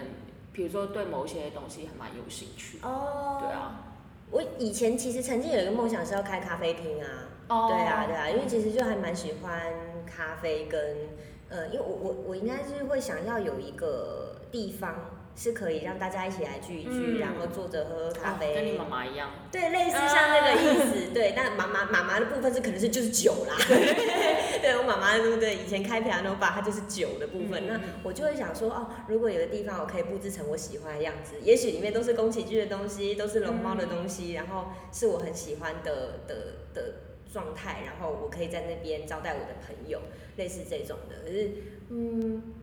[0.52, 2.80] 比如说对某一些东西还蛮有兴趣。
[2.82, 3.52] 哦对。
[3.52, 3.80] 啊。
[4.32, 7.08] 我以前其实曾经有一个梦想是要开咖啡厅啊。
[7.50, 9.72] 哦对啊，对啊，因为其实就还蛮喜欢
[10.06, 10.80] 咖啡跟，
[11.49, 19.32] 呃，因为我我我应该是会想要有一个地方是可以让大家一起来聚一聚，嗯然后坐着喝喝咖啡，哦跟你妈妈一样。
[19.51, 21.34] 对，类似像那个意思，对。
[21.36, 23.56] 但妈妈妈妈的部分是可能是就是酒啦，
[24.62, 25.56] 对我妈妈对不对？
[25.56, 36.36] 以前开 piano bar 它就是酒的部分，那我就会想说，哦，如果有个地方我可以布置成我喜欢的样子，也许里面都是宫崎骏的东西，都是龙猫的东西，然后是我很喜欢的的
[36.76, 36.93] 的
[37.34, 40.00] 状态，然后我可以在那边招待我的朋友，
[40.38, 41.16] 类似这种的。
[41.26, 41.52] 可是，
[41.90, 42.54] 嗯。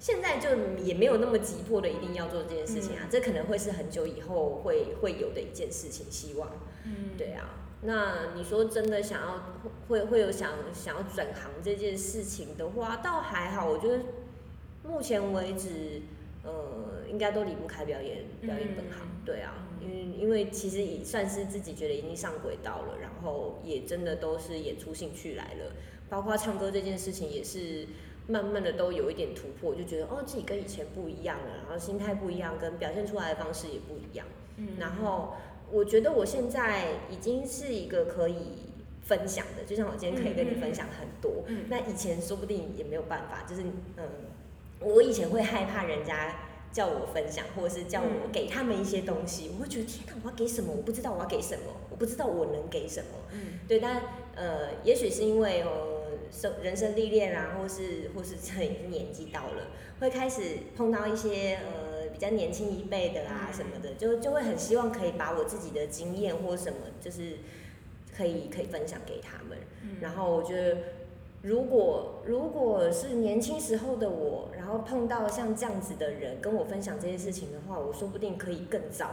[0.00, 0.50] 现在就
[0.84, 6.48] 也没有那么急迫的一定要做这件事情啊，这可能会是很久以后会会有的一件事情，希望。
[6.84, 13.98] 嗯，对啊，那你说真的想要会会有想想要转行这件事情的话，倒还好，我觉得
[14.84, 16.17] 目前为止，呃，
[17.18, 19.02] 应该都离不开表演表演本行。
[19.02, 25.72] 嗯对啊，因为因为其实也算是自己觉得已经上轨道了，然后也真的都是演出兴趣来了，
[26.08, 27.86] 包括唱歌这件事情也是。
[28.30, 34.26] 慢慢的都有一点突破，就觉得哦自己跟以前不一样了，然后心态不一样，跟表现出来的方式也不一样。
[34.58, 35.32] 嗯然后
[35.72, 38.36] 我觉得我现在已经是一个可以
[39.00, 41.44] 分享的，就像我今天可以跟你分享很多。
[41.46, 43.62] 嗯那以前说不定也没有办法，就是
[43.96, 44.04] 嗯，
[44.80, 46.36] 我以前会害怕人家
[46.72, 50.72] 叫我分享，或者是叫我给他们一些东西，我会觉得天哪，我要给什么？
[50.76, 53.10] 我不知道我要给什么，我不知道我能给什么。
[53.32, 54.02] 嗯对，但
[54.34, 59.68] 呃，也许是因为呃生人生历练啊，或是或是这已经年纪到了，
[60.00, 60.40] 会开始
[60.76, 67.38] 碰到一些呃比较年轻一辈的啊嗯什么的，就就会很希望可以把我自己的经验或什么，就是
[68.16, 69.58] 可以可以分享给他们。
[69.82, 70.76] 嗯然后我觉得，
[71.42, 79.10] 如果如果是年轻时候的我，然后碰到像这样子的人跟我分享这些事情的话，我说不定可以更早，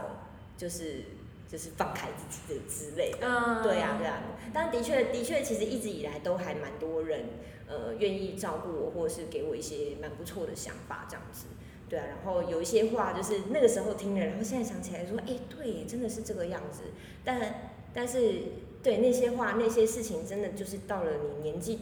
[0.56, 1.04] 就是
[1.48, 3.18] 就是放开自己的之类的。
[3.22, 4.22] 嗯对啊，对啊。
[4.52, 7.26] 但的确，的确，其实一直以来都还蛮多人，
[7.68, 11.46] 呃，愿意照顾我，或者是给我一些蛮不错的想法，这样子。
[11.88, 16.82] 对啊，然后有一些话就是那个时候听了，然后现在想起来说，哎，对，真的是这个样子。
[17.24, 18.42] 但但是，
[18.82, 21.78] 对那些话、那些事情，真的就是到了你年纪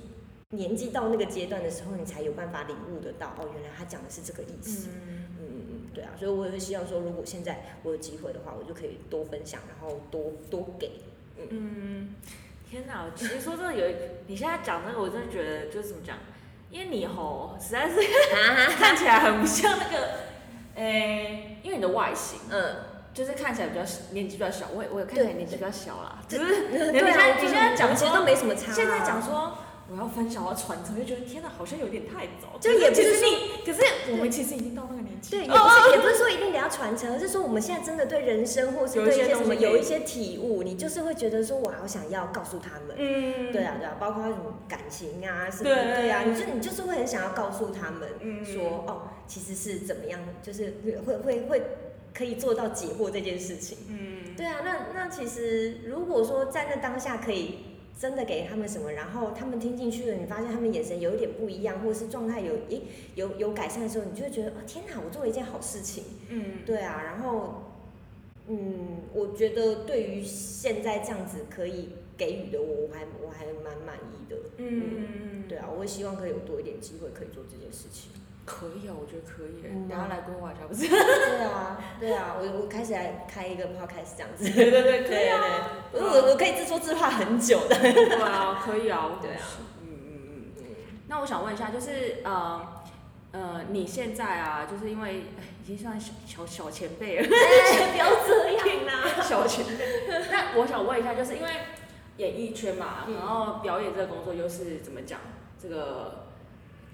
[0.51, 4.89] 年纪到那个阶段的时候，你才有办法领悟得到，哦，原来他讲的是这个意思。
[4.89, 10.93] 嗯嗯嗯嗯，对啊，所以我也会希望说，如果现在我有机会的话，我就可以多分享，然后多多给。
[11.51, 12.15] 嗯，
[12.71, 13.07] 天哪！
[13.17, 13.95] 其实说真的，有一
[14.29, 16.17] 你现在讲那个，我真的觉得就是怎么讲，
[16.71, 17.97] 因为你吼实在是
[18.79, 20.11] 看起来很不像那个，
[20.77, 22.77] 诶、因为你的外形嗯，
[23.13, 23.83] 就是看起来比较
[24.13, 29.59] 年纪比较小，我也我也看起来年纪比较小啦，只是你对啊，现在你现在讲说都没什么差啊、现在讲说
[29.91, 32.59] 我要分享，我要传承，就觉得天哪，好像有点太早。
[32.59, 35.31] 就也不是可是你，可是我们其实已经到那个年纪。
[35.33, 42.97] 对，也不是也不是说一定得要传承，而是说我们现在真的对人生或是对一些什么有一些体悟，你就是会觉得说我好想要告诉他们。
[42.97, 50.75] 嗯对啊，对啊，包括什么感情啊，什么对对啊，你就你就是会很想要告诉他们嗯说，哦，其实是怎么样，就是
[51.07, 51.63] 会会会
[52.15, 53.79] 可以做到解惑这件事情。
[53.91, 57.59] 嗯，对啊，那那其实如果说在那当下可以
[57.99, 62.83] 真的给他们什么，然后他们听进去了，你发现他们眼神有一点不一样，或者是状态有诶
[63.15, 66.05] 有有改善的时候，你就会觉得哦天哪，我做了一件好事情。
[66.29, 67.63] 嗯对啊，然后
[68.49, 74.37] 嗯，我觉得对于现在这样子可以给予的我，我还我还蛮满意的。
[74.59, 78.11] 嗯，对啊，我也希望可以有多一点机会可以做这件事情。
[78.45, 80.87] 可以啊，我觉得可以等下来规划一下，不是？
[80.89, 84.45] 对啊，对啊，我我开始来开一个 podcast 这样子。
[84.51, 85.41] 对对对，可对以啊。
[85.93, 87.75] 我我我可以自说自话很久的。
[87.75, 89.19] 对啊，可以啊。
[89.23, 89.41] 对啊。
[89.81, 90.65] 嗯嗯嗯。
[91.09, 92.61] 那我想问一下，就是呃
[93.33, 99.23] 呃，你现在啊，就是因为哎已经算小小小前辈了，哎，不要这样啦。
[99.23, 100.05] 小前辈。
[100.31, 101.49] 那我想问一下，就是因为
[102.19, 105.19] 演艺圈嘛，嗯然后表演这个工作又是怎么讲？
[105.61, 106.24] 这个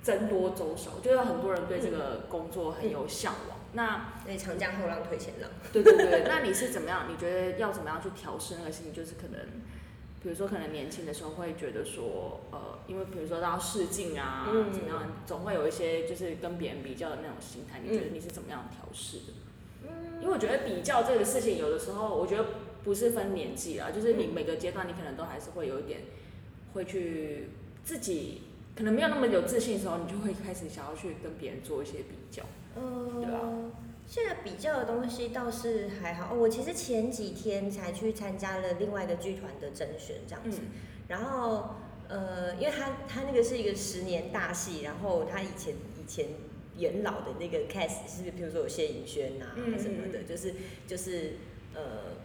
[0.02, 3.58] 僧多粥少，就是很多人对这个工作很有向往。
[3.72, 5.50] 那对，长江后浪推前浪。
[5.72, 7.06] 对对对，那你是怎么样？
[7.10, 8.92] 你觉得要怎么样去调试那个心情？
[8.92, 9.40] 就是可能，
[10.22, 17.80] 比如说可能年轻的时候会觉得说，呃，因为比如说到试镜啊，嗯怎么样，总会有一些就是跟别人比较的那种心态。
[17.84, 19.32] 你觉得你是怎么样调试的？
[20.20, 22.44] 因为我觉得比较这个事情，有的时候我觉得
[22.82, 26.00] 不是分年纪啊，就是你每个阶段你可能都还是会有一点
[26.74, 27.50] 会去
[27.84, 28.42] 自己
[28.76, 32.42] 可能没有那么有自信的时候，你就会开始想要去跟别人做一些比较。
[32.74, 33.40] 呃，对啊
[34.06, 36.34] 现在比较的东西倒是还好。
[36.34, 40.60] 哦我其实前几天才去参加了另外一个剧团的甄选，这样子。
[40.62, 40.70] 嗯
[41.08, 41.70] 然后
[42.08, 46.26] 呃，因为他他那个是一个十年大戏，然后他以前以前
[46.76, 50.54] 元老的那个 cast 是，比如说有谢颖轩呐、嗯什么的，嗯就是
[50.86, 51.36] 就是
[51.74, 52.18] 呃。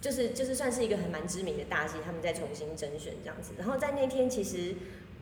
[0.00, 3.50] 就是就是算是一个很蛮知名的大戏，他们在重新甄选这样子。
[3.58, 4.76] 然后在那天，其实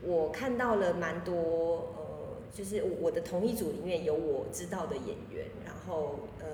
[0.06, 6.46] 我看到了蛮多呃，就是我我的同一组里面有我知道的演员，然后呃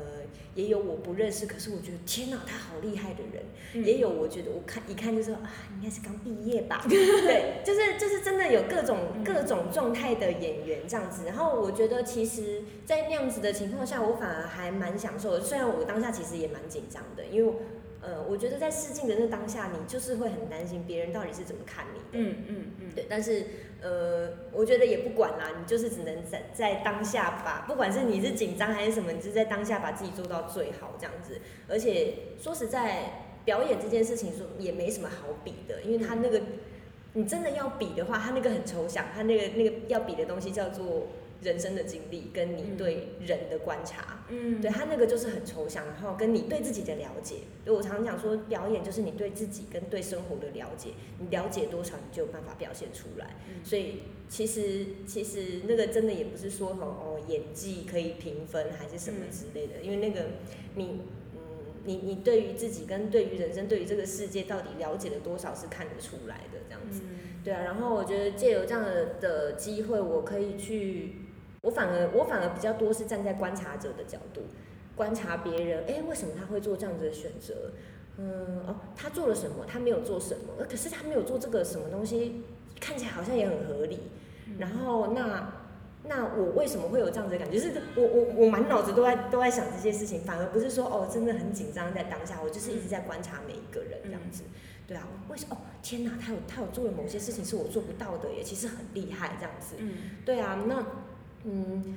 [0.55, 3.43] 也有我不认识，可是我觉得天哪，他好厉害的人，
[3.75, 11.25] 嗯也有我觉得我看一看就说啊，应该是刚毕业吧， 对，就是就是真的有各种嗯各种状态的演员这样子。
[11.27, 15.41] 然后我觉得其实，在那样子的情况下，我反而还蛮享受的。
[15.41, 17.53] 虽然我当下其实也蛮紧张的，因为
[18.03, 22.05] 呃，我觉得在试镜的那当下，你就是会很担心别人到底是怎么看你的。
[22.13, 23.47] 嗯嗯嗯，对，但是
[23.81, 31.41] 呃，我觉得也不管啦，你就是只能在在当下把，不管是你是紧张还是什么，你就在当下把自己做到最好这样子。
[31.69, 36.41] 而且说实在，表演这件事情说也没什么好比的，因为他那个
[37.15, 41.09] 你真的要比的话，他那个很抽象，他那个那个要比的东西叫做
[41.43, 44.25] 人生的经历跟你对人的观察。
[44.29, 47.37] 嗯对他那个就是很抽象，然后跟你对自己的了解。
[47.65, 53.37] 对我常常讲说，表演就是你对自己跟对生活的了解，你了解多少，你就有办法表现出来。
[53.49, 60.21] 嗯所以其实其实那个真的也不是说哦哦演技可以评分还是什么之类的，因为那个
[60.75, 61.01] 你
[61.35, 61.41] 嗯
[61.85, 67.03] 你你对于自己跟对于人生对于这个世界到底了解了多少是看得出来的这样子。
[67.05, 71.17] 嗯对啊，然后我觉得借由这样的的机会，我可以去
[71.63, 74.43] 我反而我反而比较多是站在观察者的角度，
[74.95, 77.73] 观察别人，哎，为什么他会做这样子的选择？
[78.19, 79.65] 嗯，哦，他做了什么？
[79.67, 80.55] 他没有做什么？
[80.59, 82.43] 呃，可是他没有做这个什么东西，
[82.81, 84.01] 看起来好像也很合理。
[84.59, 85.53] 然后那
[86.05, 87.59] 那我为什么会有这样子的感觉？
[87.59, 94.43] 就是我我我满脑子都在都在想这些事情，反而不是说哦真的很紧张在当下，我就是一直在观察每一个人这样子。
[94.85, 95.55] 对啊，为什么？
[95.55, 99.77] 哦天哪，他有他有做了某些事情是我做不到的耶，其实很厉害这样子。
[99.79, 99.93] 嗯，
[100.25, 100.85] 对啊，那
[101.45, 101.97] 嗯，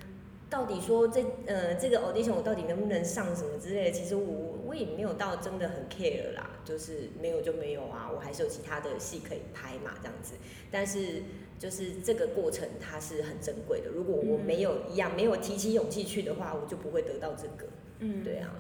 [0.50, 10.36] 到底说这呃这个 audition 我到底能不能上什么之类的，其实我我也没有到真的很 care 啦，就是没有就没有啊，我还是有其他的戏可以拍嘛这样子。
[10.72, 11.24] 但是
[11.58, 17.70] 就是这个过程它是很珍贵的，如果我没有一样没有提起勇气去的话，我就不会得到这个。
[18.00, 18.52] 嗯，对啊，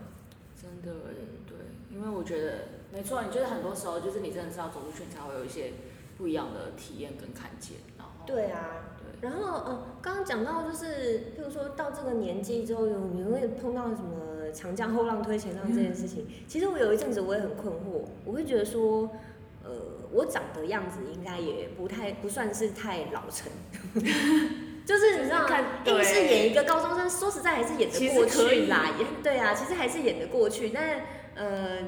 [0.61, 1.57] 真的耶，对，
[1.91, 5.73] 因为我觉得没错，你就是很多时候就是你真的是要走出去，你才会有一些
[6.17, 8.94] 不一样的体验跟看见，然后对啊。
[9.21, 16.25] 对，然后呃，刚刚讲到就是，譬如说到这个年纪之后，有你会碰到什么长江后浪推前浪这件事情。
[16.47, 19.09] 其实我有一阵子我也很困惑，我会觉得说，
[19.63, 19.71] 呃，
[20.11, 23.51] 我长的样子应该也不太不算是太老成，
[24.85, 25.47] 就是你知道
[25.85, 31.01] 硬是演一个高中生，说实在还是演其得过去啦，也对啊，其实还是演得过去，但
[31.35, 31.79] 呃。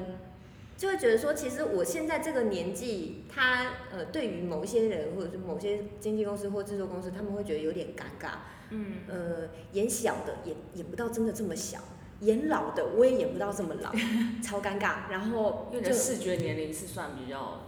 [0.78, 8.30] 就会觉得说，其实我现在这个年纪，他呃，对于某一些人或者是某些经纪公司或制作公司，他们会觉得有点尴尬。
[8.70, 11.80] 嗯，呃，演小的演演不到真的这么小，
[12.20, 13.92] 演老的我也演不到这么老，
[14.40, 15.10] 超尴尬。
[15.10, 17.66] 然后就视觉年龄是算比较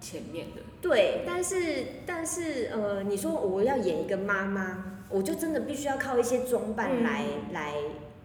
[0.00, 7.74] 前面的，对，但是但是呃，你说我要演一个妈妈，我就真的必须要靠一些装扮来、来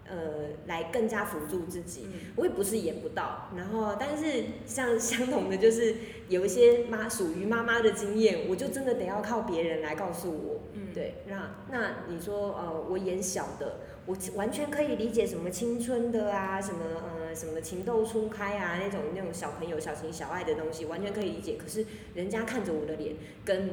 [0.10, 2.04] 呃来更加辅助自己。
[2.06, 5.96] 嗯我也不是演不到，然后但是像相同的就是
[6.30, 10.62] 有一些妈属于妈妈的经验，我就真的得要靠别人来告诉我。
[10.74, 21.56] 嗯，对，那那你说呃，我演小的，我完全可以理解什么青春的啊，什么呃什么情窦初开啊那种那种小朋友小情小爱的东西，完全可以理解。
[21.58, 23.70] 可是人家看着我的脸，跟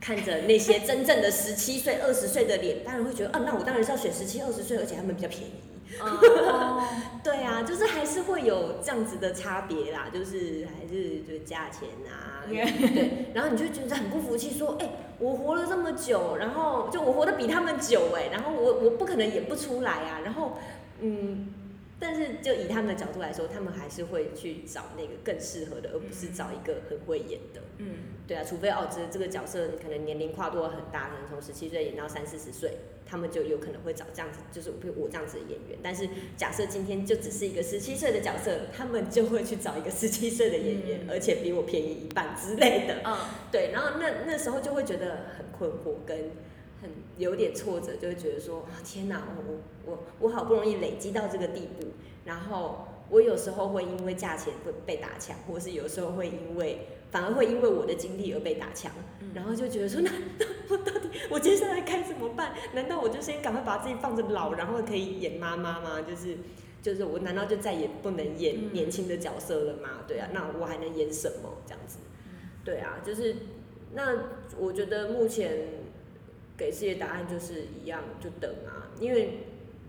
[0.00, 5.52] 看着那些真正的十七岁、二十岁的脸，当然会觉得，啊，那我当然是要选十七、二十岁，而且他们比较便宜。
[6.00, 6.82] 哦，
[7.22, 14.88] 对啊，就是还是会有这样子的差别啦，就是还是就价钱啊，对，然后你就觉得很不服气，说，哎、
[15.18, 20.58] 我活了这么久，然后就我活得比他们久哎、然后我我不可能演不出来啊，然后
[21.00, 21.46] 嗯，
[21.98, 27.62] 但是就以他们的角度来说，他们还是会去找那个更适合的，而不是找一个很会演的。
[27.78, 35.78] 嗯，对啊，除非哦，这这个角色可能年龄跨度很大，可能从十七岁演到三四十岁，他们就有可能会找这样子，就是我我这样子的演员。
[35.82, 43.00] 但是假设今天就只是一个十七岁的角色，他们就会去找一个十七岁的演员，嗯而且比我便宜一半之类的。
[43.04, 43.16] 嗯，
[43.50, 46.30] 对，然后那那时候就会觉得很困惑，跟
[46.80, 49.42] 很有点挫折，就会觉得说，啊天哪，我
[49.86, 51.88] 我我我好不容易累积到这个地步，
[52.24, 62.54] 然后我有时候会因为价钱会被打枪，或是有时候会因为反而会因为我的经历而被打枪，嗯然后就觉得说，那 那我到底我接下来该怎么办？
[62.74, 66.00] 难道我就先赶快把自己放着老，然后可以演妈妈吗？
[66.02, 66.36] 就是。
[66.82, 70.04] 就是我难道就再也不能演嗯年轻的角色了吗？
[70.06, 71.98] 对啊，那我还能演什么这样子？
[72.64, 73.34] 对啊，就是
[73.92, 74.16] 那
[74.56, 75.66] 我觉得目前
[76.56, 79.40] 给自己的答案就是一样，就等啊，因为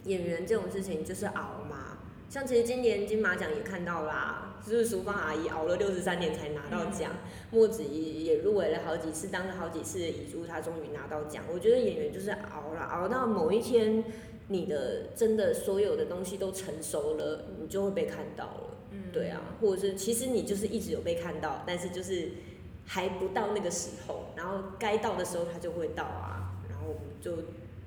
[0.05, 1.97] 演员这种事情就是熬嘛。
[2.29, 7.11] 像其实今年金马奖也看到啦，就是淑芳阿姨熬了六十三年才拿到奖，
[7.51, 11.45] 莫子仪也入围了好几次，当了好几次的遗珠，她终于拿到奖。
[11.51, 14.03] 我觉得演员就是熬了，熬到某一天，
[14.49, 18.77] 你的真的所有的东西都成熟了，你就会被看到了。
[18.91, 22.31] 嗯对啊，或者是其实你就是一直有被看到，但是就是
[22.85, 26.46] 还不到那个时候，然后该到的时候它就会到啊，
[26.87, 27.43] 然后就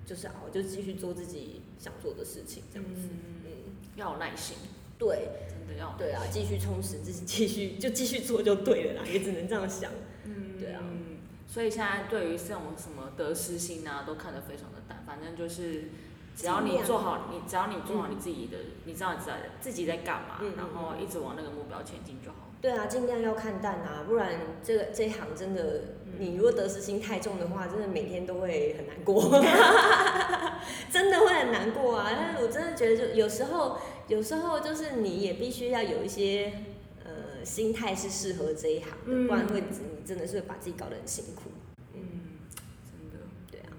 [0.06, 3.02] 就是熬，就继续做自己想做的事情，这样子。
[3.10, 3.50] 嗯，嗯，
[3.96, 4.56] 要有耐心，
[4.98, 9.90] 对真的要对啊，继续充实自己，继续就继续做就对了啦，也只能这样想。
[10.24, 15.84] 嗯，对啊嗯，所以现在对于这种什么得失心啊，都看得非常的淡，反正就是。
[16.36, 22.49] 只要你做好，你只要你做好你自己的，你知道你在自己在干嘛，然后一直往那个目标前进就好。
[22.60, 25.80] 对啊，尽量要看淡啊，不然这个这一行真的，
[26.18, 29.22] 你如果得失心太重的话，真的每天都会很难过，
[30.92, 32.10] 真的会很难过啊。
[32.14, 36.52] 但是我真的觉得，就有时候，有时候就是你也必须要有一些
[37.02, 41.44] 呃心态是适合这一行的，嗯不然会你真的是会把自己搞得很辛苦。
[41.94, 42.02] 嗯，
[42.84, 43.26] 真的。
[43.50, 43.72] 对啊，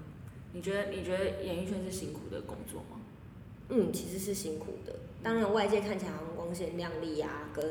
[0.52, 3.00] 你觉得你觉得演艺圈是辛苦的工作吗？
[3.68, 4.92] 嗯，其实是辛苦的。
[5.22, 7.64] 当然，外界看起来光鲜亮丽啊，跟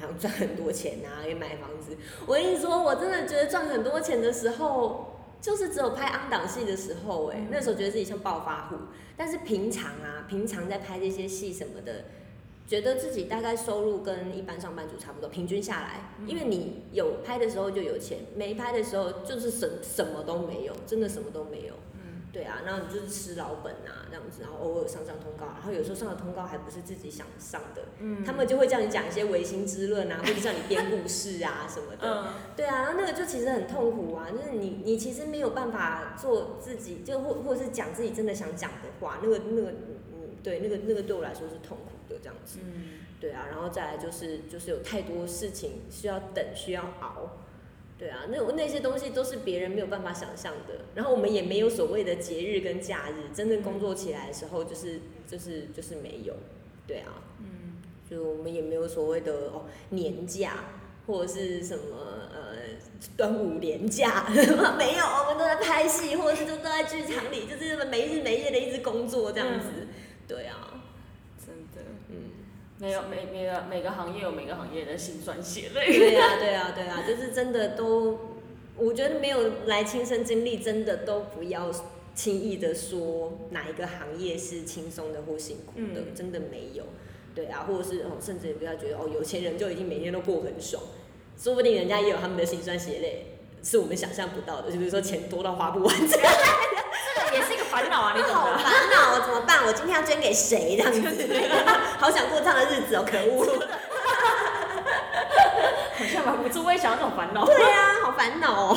[0.00, 1.96] 像赚很多钱啊，也买房子。
[2.26, 8.76] 我跟你说，我真的觉得赚很多钱的时候，就是只有拍昂档戏的时候、哎、嗯那时候觉得自己像暴发户，
[9.16, 12.04] 但是平常啊，平常在拍这些戏什么的，
[12.66, 21.74] 觉得自己大概收入跟一般上班族差不多，平均下来，嗯因为你有拍的时候就有钱，没拍的时候就是什什么都没有，真的什么都没有。
[22.36, 31.98] 嗯，对啊，然后你就是吃老本啊，这样子，然后偶尔上上通告，然后有时候上的通告还不是自己想上的，嗯他们就会叫你讲一些唯心之论啊，或者叫你编故事啊什么的。
[32.02, 39.70] 嗯对啊，然后那个就其实很痛苦啊，就是你你其实没有办法做自己，就或或者是讲自己真的想讲的话，那个那个
[40.12, 42.58] 嗯，对，那个那个对我来说是痛苦的这样子。
[42.62, 47.30] 嗯对啊，然后再来就是就是有太多事情需要等，需要熬。
[47.98, 50.84] 对啊，那那些东西都是别人没有办法想象的。
[50.94, 56.34] 然后我们也没有所谓的节日跟假日，真正工作起来的时候，就是就是就是没有。
[56.86, 60.64] 对啊，嗯就我们也没有所谓的哦年假
[61.06, 61.82] 或者是什么
[62.32, 62.56] 呃
[63.16, 64.26] 端午连假，
[64.76, 69.68] 没有，我们都在拍戏，或者是就都在剧场里，就是没日没夜的一直工作这样子。
[70.28, 70.75] 对啊，嗯。
[72.78, 75.86] 没有每每个每个行业有每个行业的辛酸血泪。
[75.86, 78.18] 对 呀、对呀、对呀、就是真的都，
[78.76, 81.70] 我觉得没有来亲身经历，真的都不要
[82.14, 86.84] 轻易的说哪一个行业是轻松的或辛苦的，嗯真的没有。
[87.34, 90.82] 对啊，或者是哦，甚至也不要觉得哦，有钱人就已经每天都过很爽，
[91.38, 93.26] 说不定人家也有他们的辛酸血泪，
[93.62, 95.94] 是我们想象不到的，就比如说钱多到花不完
[97.36, 98.58] 也是一个烦恼啊，你懂好的。
[98.58, 99.66] 烦恼，怎么办？
[99.66, 100.76] 我今天要捐给谁？
[100.76, 101.00] 这样子，
[101.98, 103.46] 好想过这样的日子哦，可恶。
[105.98, 107.44] 好像蛮不错，我也想要这种烦恼。
[107.44, 108.76] 对啊，好烦恼哦。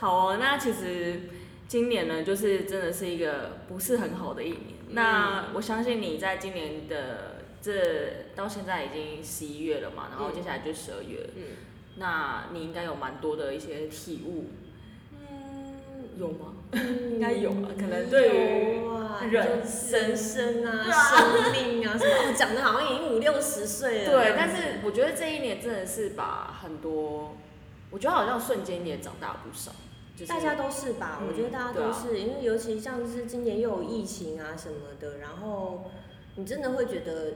[0.00, 1.28] 好哦，那其实
[1.68, 4.60] 今年呢，就是真的是一个不是很好的一年。
[4.90, 11.42] 那我相信你在今年的这到现在已经十一月了嘛，然后接下来就十二月了，嗯
[11.96, 14.61] 那你应该有蛮多的一些体悟，嗯，
[16.22, 16.54] 有吗？
[17.10, 19.60] 应该有啊可能对于啊，人
[19.90, 24.10] 人生啊、生命啊什么，哦，讲的好像已经五六十岁了。
[24.10, 27.36] 对，但是我觉得这一年真的是把很多，
[27.90, 29.72] 我觉得好像瞬间也长大不少，
[30.16, 31.18] 就是大家都是吧？
[31.20, 35.90] 嗯我觉得大家都是，因为尤其像是今年又有疫情啊什么的，然后
[36.36, 37.34] 你真的会觉得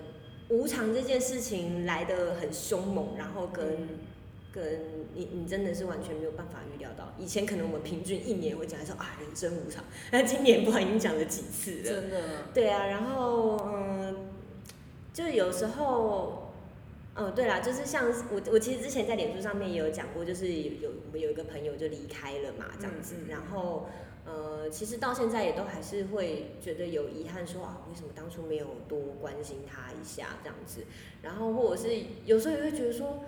[0.48, 3.88] 无常这件事情来的很凶猛，然后跟、嗯
[4.56, 4.80] 跟
[5.12, 7.12] 你你真的是完全没有办法预料到。
[7.18, 11.82] 以前可能我们平均一年会讲说啊人生无常，那今年不知道已经讲了几次了。
[11.84, 12.22] 真的，
[12.54, 14.16] 对啊，然后嗯，
[15.12, 16.52] 就有时候，
[17.14, 23.86] 哦，对啦，就是像我我其实之前在脸书上面也有讲过，就是有有我们有一个朋友就离开了嘛，这样子，嗯嗯嗯然后
[24.24, 30.84] 呃，其实到现在也都还是会觉得有遗憾说，啊，为什么当初没有多关心他一下这样子，
[31.22, 31.94] 然后或者是
[32.24, 33.22] 有时候也会觉得说。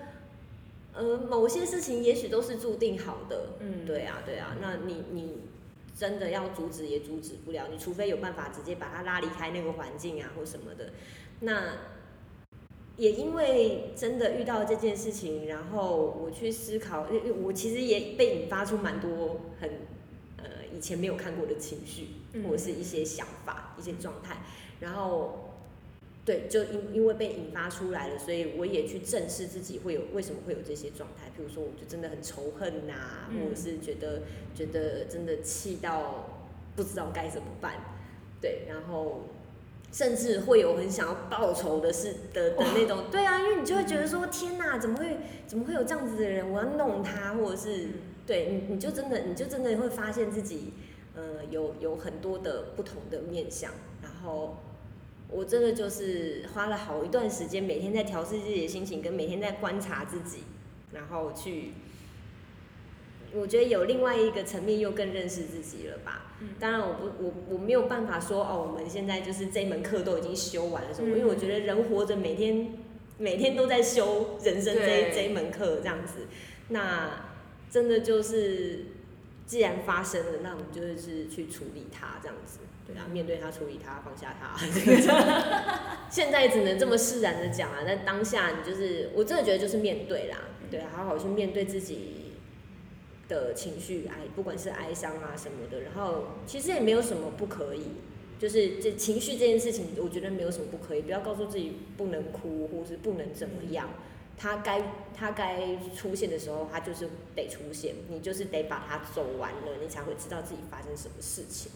[0.95, 5.43] 呃，某些事情也许都是注定好的，嗯对啊，对啊，那你你
[5.97, 10.91] 真的要阻止也阻止不了，你除非有办法直接把他拉离开那个环境啊或什么的。
[11.41, 11.77] 那
[12.97, 17.07] 也因为真的遇到这件事情，然后我去思考，
[17.43, 19.71] 我其实也被引发出蛮多很
[20.39, 24.39] 呃以前没有看过的情绪，嗯或者是一些想法、一些状态，
[24.81, 25.45] 然后。
[26.29, 31.29] 对，就因因为被引发出来了，所以我也去正视自己会有为什么会有这些状态。
[31.29, 32.93] 譬如说，我就真的很仇恨呐、
[33.31, 34.21] 嗯或者是觉得
[34.55, 36.45] 觉得真的气到
[36.77, 37.77] 不知道该怎么办，
[38.43, 39.23] 对，然后
[39.91, 45.17] 甚至会有很想要报仇的事的的那种，对啊，因为你就会觉得说，天哪，怎么会
[45.47, 46.53] 怎么会有这样子的人？
[46.53, 47.93] 我要弄他，或者是嗯
[48.27, 50.75] 对你，你就真的你就真的会发现自己，
[51.15, 53.73] 呃，有有很多的不同的面相，
[54.03, 54.59] 然后。
[55.31, 60.39] 我真的就是花了好一段时间，每天在调试自己的心情，跟每天在观察自己，
[60.93, 61.73] 然后去，
[63.35, 66.25] 我觉得有另外一个层面又更认识自己了吧。
[66.41, 72.73] 嗯当然我不我我没有办法说哦，我们现在就是这门课都已经修完了什么，嗯因为我觉得人活着每天
[73.19, 76.29] 每天都在修人生这一这一门课这样子，
[76.69, 77.11] 那
[77.71, 78.87] 真的就是
[79.47, 82.61] 既然发生了，那我们就是去处理它这样子。
[82.89, 84.57] 对啊，面对他，处理他，放下他。
[86.11, 90.39] 现在只能这么释然的讲啊，但当下你就是，我真的觉得就是面对啦，
[90.71, 92.33] 对啊，好好去面对自己
[93.29, 97.89] 的情绪，哀，不管是哀伤啊什么的，然后其实也没有什么不可以，
[98.39, 103.91] 就是这情绪这件事情，我觉得没有什么不可以，不要告诉自己不能哭，或是不能怎么样。
[104.41, 104.81] 他该
[105.15, 111.71] 他该出现的时候，他就是得出现，你就是得把它走完了，你才会知道自己发生什么事情。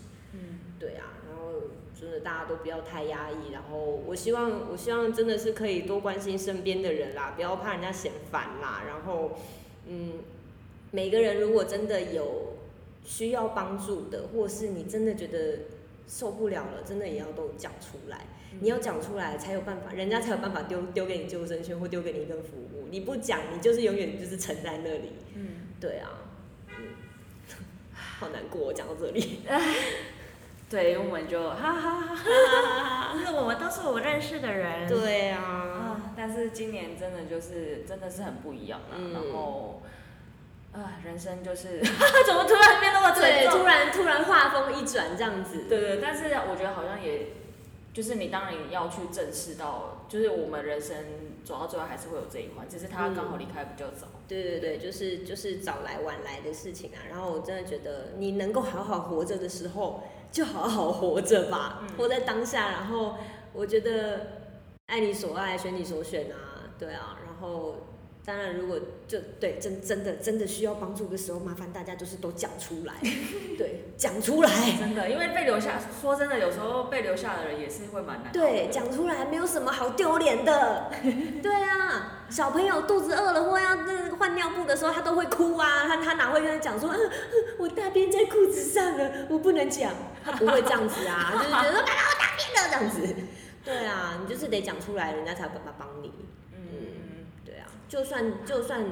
[0.82, 1.62] 嗯对啊，然后
[1.98, 9.38] 真的大家都不要太压抑，然后我希望我希望真的是可以多关心身边的人啦，不要怕人家嫌烦啦，然后
[9.86, 10.14] 嗯，
[10.90, 12.54] 每个人如果真的有
[13.04, 15.58] 需要帮助的，或是你真的觉得
[16.08, 18.26] 受不了了，真的也要都讲出来。
[18.60, 22.88] 你要讲出来才有办法，人家才有办法丢丢给你救生圈或丢给你一份服务。
[22.90, 25.12] 你不讲，你就是永远就是沉在那里。
[25.34, 26.10] 嗯，对啊，
[26.68, 26.74] 嗯，
[27.94, 29.40] 好难过，讲到这里。
[30.72, 34.88] 对，我们就哈哈哈哈， 就是我们都是我认识的人。
[34.88, 39.82] 对啊，啊，但是今年真的就是真的是很不一样了，嗯然后。
[40.72, 41.80] 啊，人生就是
[42.26, 43.60] 怎么突然变那么沉对，重？
[43.60, 45.64] 突然突然画风一转这样子。
[45.68, 47.26] 对对，但是我觉得好像也，
[47.92, 50.96] 就是你当然要去正视到，就是我们人生
[51.44, 54.06] 走到最后还是会有这一环，只是他刚好离开比较早。
[54.26, 57.04] 对对对，就是就是早来晚来的事情啊。
[57.06, 60.02] 然后我真的觉得，你能够好好活着的时候，
[60.32, 62.70] 就好好活着吧，嗯活在当下。
[62.70, 63.14] 然后
[63.52, 64.26] 我觉得，
[64.86, 67.18] 爱你所爱，选你所选啊，对啊。
[67.24, 67.76] 然后
[68.24, 72.94] 当然，如果就对真真的真的需要帮助的时候，麻烦大家就是都讲出来，
[73.58, 74.50] 对，讲出来。
[74.78, 78.38] 真的，因为被留下，说真的，有时候被留下的人也是会蛮难熬的。
[78.38, 80.88] 对，讲出来没有什么好丢脸的。
[81.42, 86.94] 对啊，小朋友肚子饿了或要那换尿布的时候，他都会哭啊，他他哪会跟他讲说，
[87.58, 89.92] 我大便在裤子上了，我不能讲，
[90.24, 93.14] 他不会这样子啊， 就是觉得说，我大便了这样子。
[93.64, 96.12] 对啊，你就是得讲出来，人家才有办法帮你。
[97.92, 98.86] 就算就算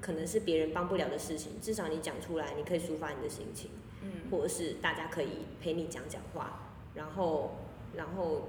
[0.00, 3.70] 可能是别人帮不了的事情，至少你讲出来，你可以抒发你的心情。
[4.02, 5.28] 嗯或者是大家可以
[5.60, 7.56] 陪你讲讲话，然后
[7.94, 8.48] 然后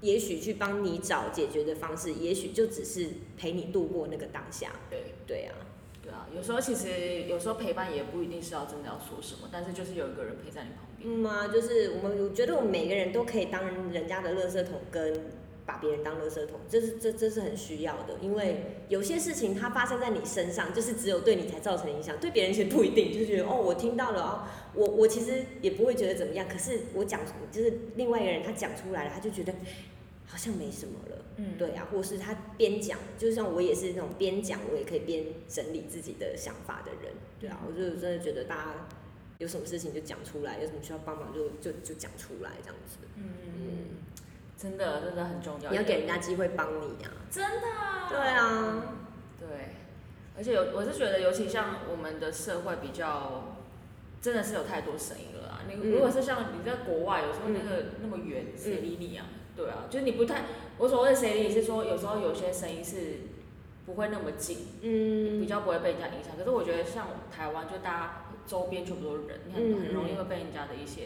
[0.00, 4.70] 也许去帮你找解决的方式，也许就只是陪你度过那个当下。
[4.88, 5.56] 对对啊，
[6.00, 11.20] 对啊，有时候其实有时候陪伴也不一定是要真的要说什么，但是就是有一个人陪在你旁边。
[11.20, 15.12] 嗯啊，就是我们我觉得我们每个人都可以当人家的垃圾桶，跟
[15.66, 24.44] 把别人当垃圾桶，这是这这是很需要的，因为有些事情它发生在你身上，就是只有对你才造成影响，对别人其实不一定，就是觉得哦，我听到了哦，
[24.74, 29.52] 我我其实也不会觉得怎么样，可是我讲就是另外一个人他讲出来了，他就觉得
[30.26, 31.24] 好像没什么了。
[31.36, 37.12] 嗯，对啊，或是他边讲，就像我也是那种边讲，我也可以边整理自己的想法的人。
[37.40, 38.88] 对啊，我就真的觉得大家
[39.38, 42.98] 有什么事情就讲出来，有什么需要帮忙就就就讲出来这样子。
[43.16, 43.24] 嗯，
[44.56, 45.70] 真的真的很重要。
[45.70, 47.10] 你要给人家机会帮你啊。
[47.30, 48.08] 真的啊。
[48.08, 48.82] 对啊，
[49.40, 49.48] 对，
[50.36, 53.56] 而且有我是觉得，尤其像我们的社会比较，
[54.20, 55.60] 真的是有太多声音了啊。
[55.68, 59.26] 你嗯如果是像你在国外，有时候那个那么远，谁理你啊？
[59.56, 60.42] 对啊，就是你不太，
[60.78, 63.20] 我所谓的谁理你是说，有时候有些声音是
[63.86, 66.36] 不会那么近，嗯比嗯，较不会被人家影响。
[66.36, 71.02] 可是我觉得像台湾，就大家周边全部都是人，你很嗯很容易会被人家的一些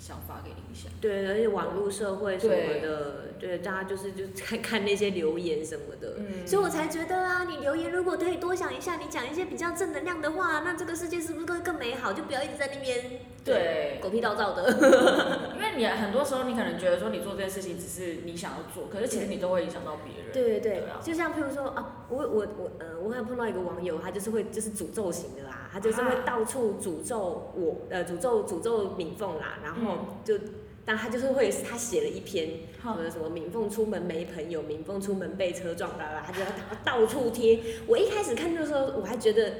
[0.00, 0.90] 想法给影响。
[0.98, 6.14] 对，而且网络社会什么的，对，大家就是就看看那些留言什么的。
[6.18, 12.14] 嗯所以我才觉得啊，你留言如果可以多想一下，你讲一些比较正能量的话，那这个世界是不是会更美好？
[12.14, 13.04] 就不要一直在那边
[13.44, 14.70] 对狗屁倒灶的。
[15.54, 20.32] 因为你很多时候你可能觉得说你做这件事情只是你想要做，可是其实你都会影响到别人。
[20.32, 30.38] 对对对，啊，就像譬如说啊，我我我呃，我还碰到一个网友，他就是会就是诅咒型的啦，他就是会啊到处诅咒我呃诅咒诅咒敏凤啦，然后嗯就。
[30.82, 32.48] 但他就是会，他写了一篇，
[32.82, 37.60] 好什么什么敏凤出门没朋友，敏凤出门被车撞，啦啦，他就他到处贴。
[37.86, 39.50] 我一开始看的时候，我还觉得，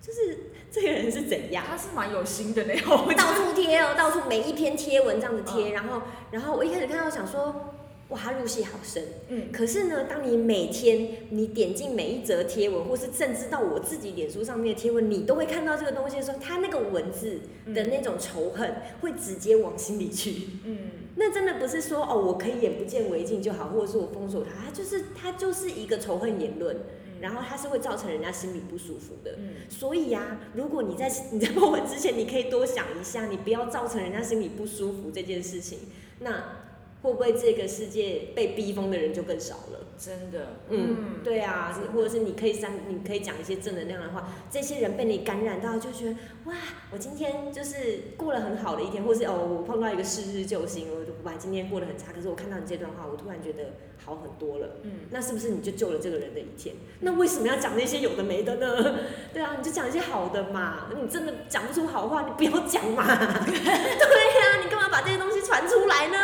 [0.00, 3.06] 就是这个人是怎样，他是蛮有心的那种。
[3.14, 6.02] 到处贴哦，到处每一篇贴文这样子贴，嗯然后
[6.32, 7.73] 然后我一开始看到想说，
[8.14, 9.02] 哇，他入戏好深。
[9.28, 17.40] 嗯，可是呢，当你每天你点进每一则贴文，或是甚至到我自己脸书上面的贴文，你都会看到这个东西的时候，他那个文字
[17.74, 20.34] 的那种仇恨会直接往心里去。
[20.64, 20.78] 嗯，
[21.16, 26.76] 那真的不是说哦，我可以眼不见为净就好，或者是我封锁他，他就是他就是一个仇恨言论，
[27.20, 29.32] 然后他是会造成人家心里不舒服的。
[29.38, 35.78] 嗯，所以呀、如果你在 你在播文之前，你可以多想一下，你不要造成人家心里不舒服这件事情，
[36.20, 36.63] 那
[37.04, 39.80] 会不会这个世界被逼疯的人就更少了？
[39.96, 46.54] 真的，嗯，对啊，或者是你可以删，你可以讲一些正能量的话，这些人被你感染到，就觉得哇，
[46.90, 53.74] 我今天就是过了很好的一天，或是哦，我碰到一个事日救星，我本来今天过得很差，可是我看到你这段话，我突然觉得
[54.04, 54.78] 好很多了。
[54.82, 56.74] 嗯，那是不是你就救了这个人的一天？
[57.00, 58.98] 那为什么要讲那些有的没的呢？
[59.32, 60.88] 对啊，你就讲一些好的嘛。
[61.00, 63.04] 你真的讲不出好话，你不要讲嘛。
[63.06, 66.18] 对呀、你干嘛把这些东西传出来呢？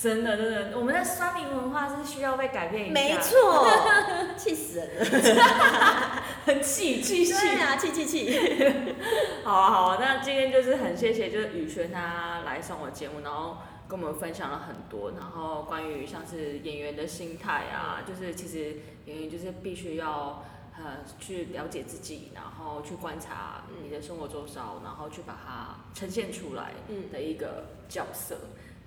[0.00, 2.94] 真的真的，我们的酸民文化是需要被改变一下。
[2.94, 3.66] 没，错，
[4.34, 6.22] 气死人了。
[6.46, 7.32] 很气气气。
[7.32, 8.94] 对啊，气气气。
[9.44, 20.42] 好啊好啊，那今天就是很谢谢就是宇轩他来上我节目，然后跟我们分享了很多，然后关于像是演员的心态啊，就是其实演员就是必须要
[20.78, 28.36] 呃去了解自己，然后去观察你的生活周遭，然后去把它呈现出来嗯的一个角色。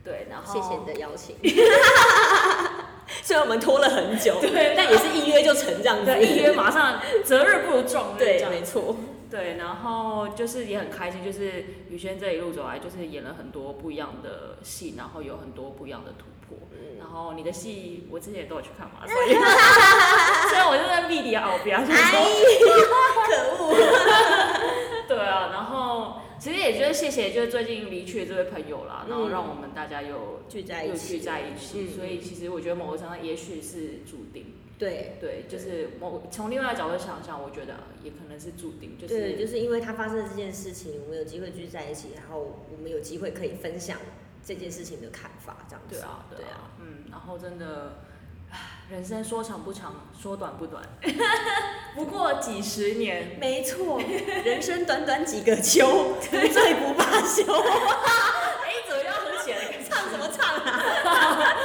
[0.03, 1.35] 对，然后谢谢你的邀请。
[3.21, 6.17] 虽然我们拖了很久，对但也是一约就成这样子。
[6.19, 8.95] 一约马上择日不如撞日，这对，样没错。
[9.29, 16.57] 对，然后就是也很开心，就是宇轩这一路走来，就是演了很多不一样的戏，然后有很多不一样的突破。
[16.99, 19.33] 然后你的戏我之前也都有去看嘛， 所以
[20.49, 22.19] 虽然我就在密底熬标，就是哎说，
[23.27, 23.75] 可恶！
[25.07, 31.95] 对啊，然后其实也就是谢谢，就是最近离去的这位朋友啦，然后嗯让我们大家又聚在一又起，聚在一起，嗯。
[31.95, 35.15] 所以其实我觉得某个程度上也许是注定，对。
[35.21, 43.97] 对，就是某从另外一个角度想想，我觉得也可能是注定，就是对，就是因为他发生了这件事情，我们有机会聚在一起，然后我们有机会可以分享
[44.43, 45.95] 这件事情的看法，这样子。
[45.95, 48.12] 对啊，对啊，，嗯，然后真的，唉
[48.89, 50.83] 人生说长不长，说短不短，
[51.95, 53.37] 不过几十年。
[53.39, 53.99] 没错，
[54.45, 57.43] 人生短短几个秋， 不醉不罢休。
[57.43, 59.57] 哎，怎么要合起来？
[59.89, 61.55] 唱什么唱啊？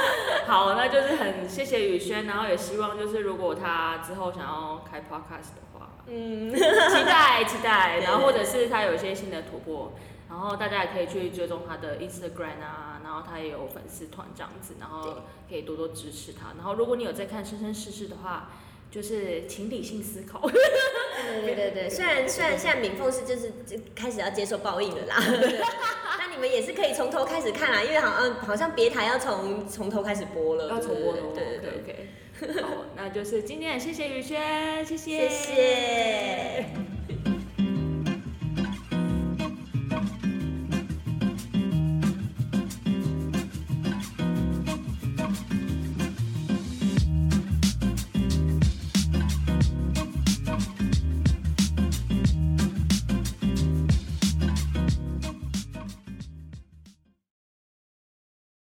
[0.47, 6.59] 好，那就是很谢谢宇轩，然后也希望就是如果他之后想要开 podcast 的话，嗯，期
[7.05, 9.93] 待期待，然后或者是他有一些新的突破，
[10.29, 16.53] 然后大家也可以去追踪他的 Instagram 啊，然后他也有粉丝团这样子，然后可以多多支持他。
[16.55, 18.51] 然后如果你有在看《生生世世》的话，
[18.91, 20.47] 就是请理性思考。
[20.47, 25.59] 对对对对，虽然虽然现在敏凤是就是就开始要接受报应了啦，对
[26.17, 32.61] 但你们也是可以从头开始看啦，因为好像好像别台要从从头开始播了，要重播的哦，对对对 OK。
[32.61, 36.98] 好，那就是今天也谢谢宇轩，谢谢，谢谢。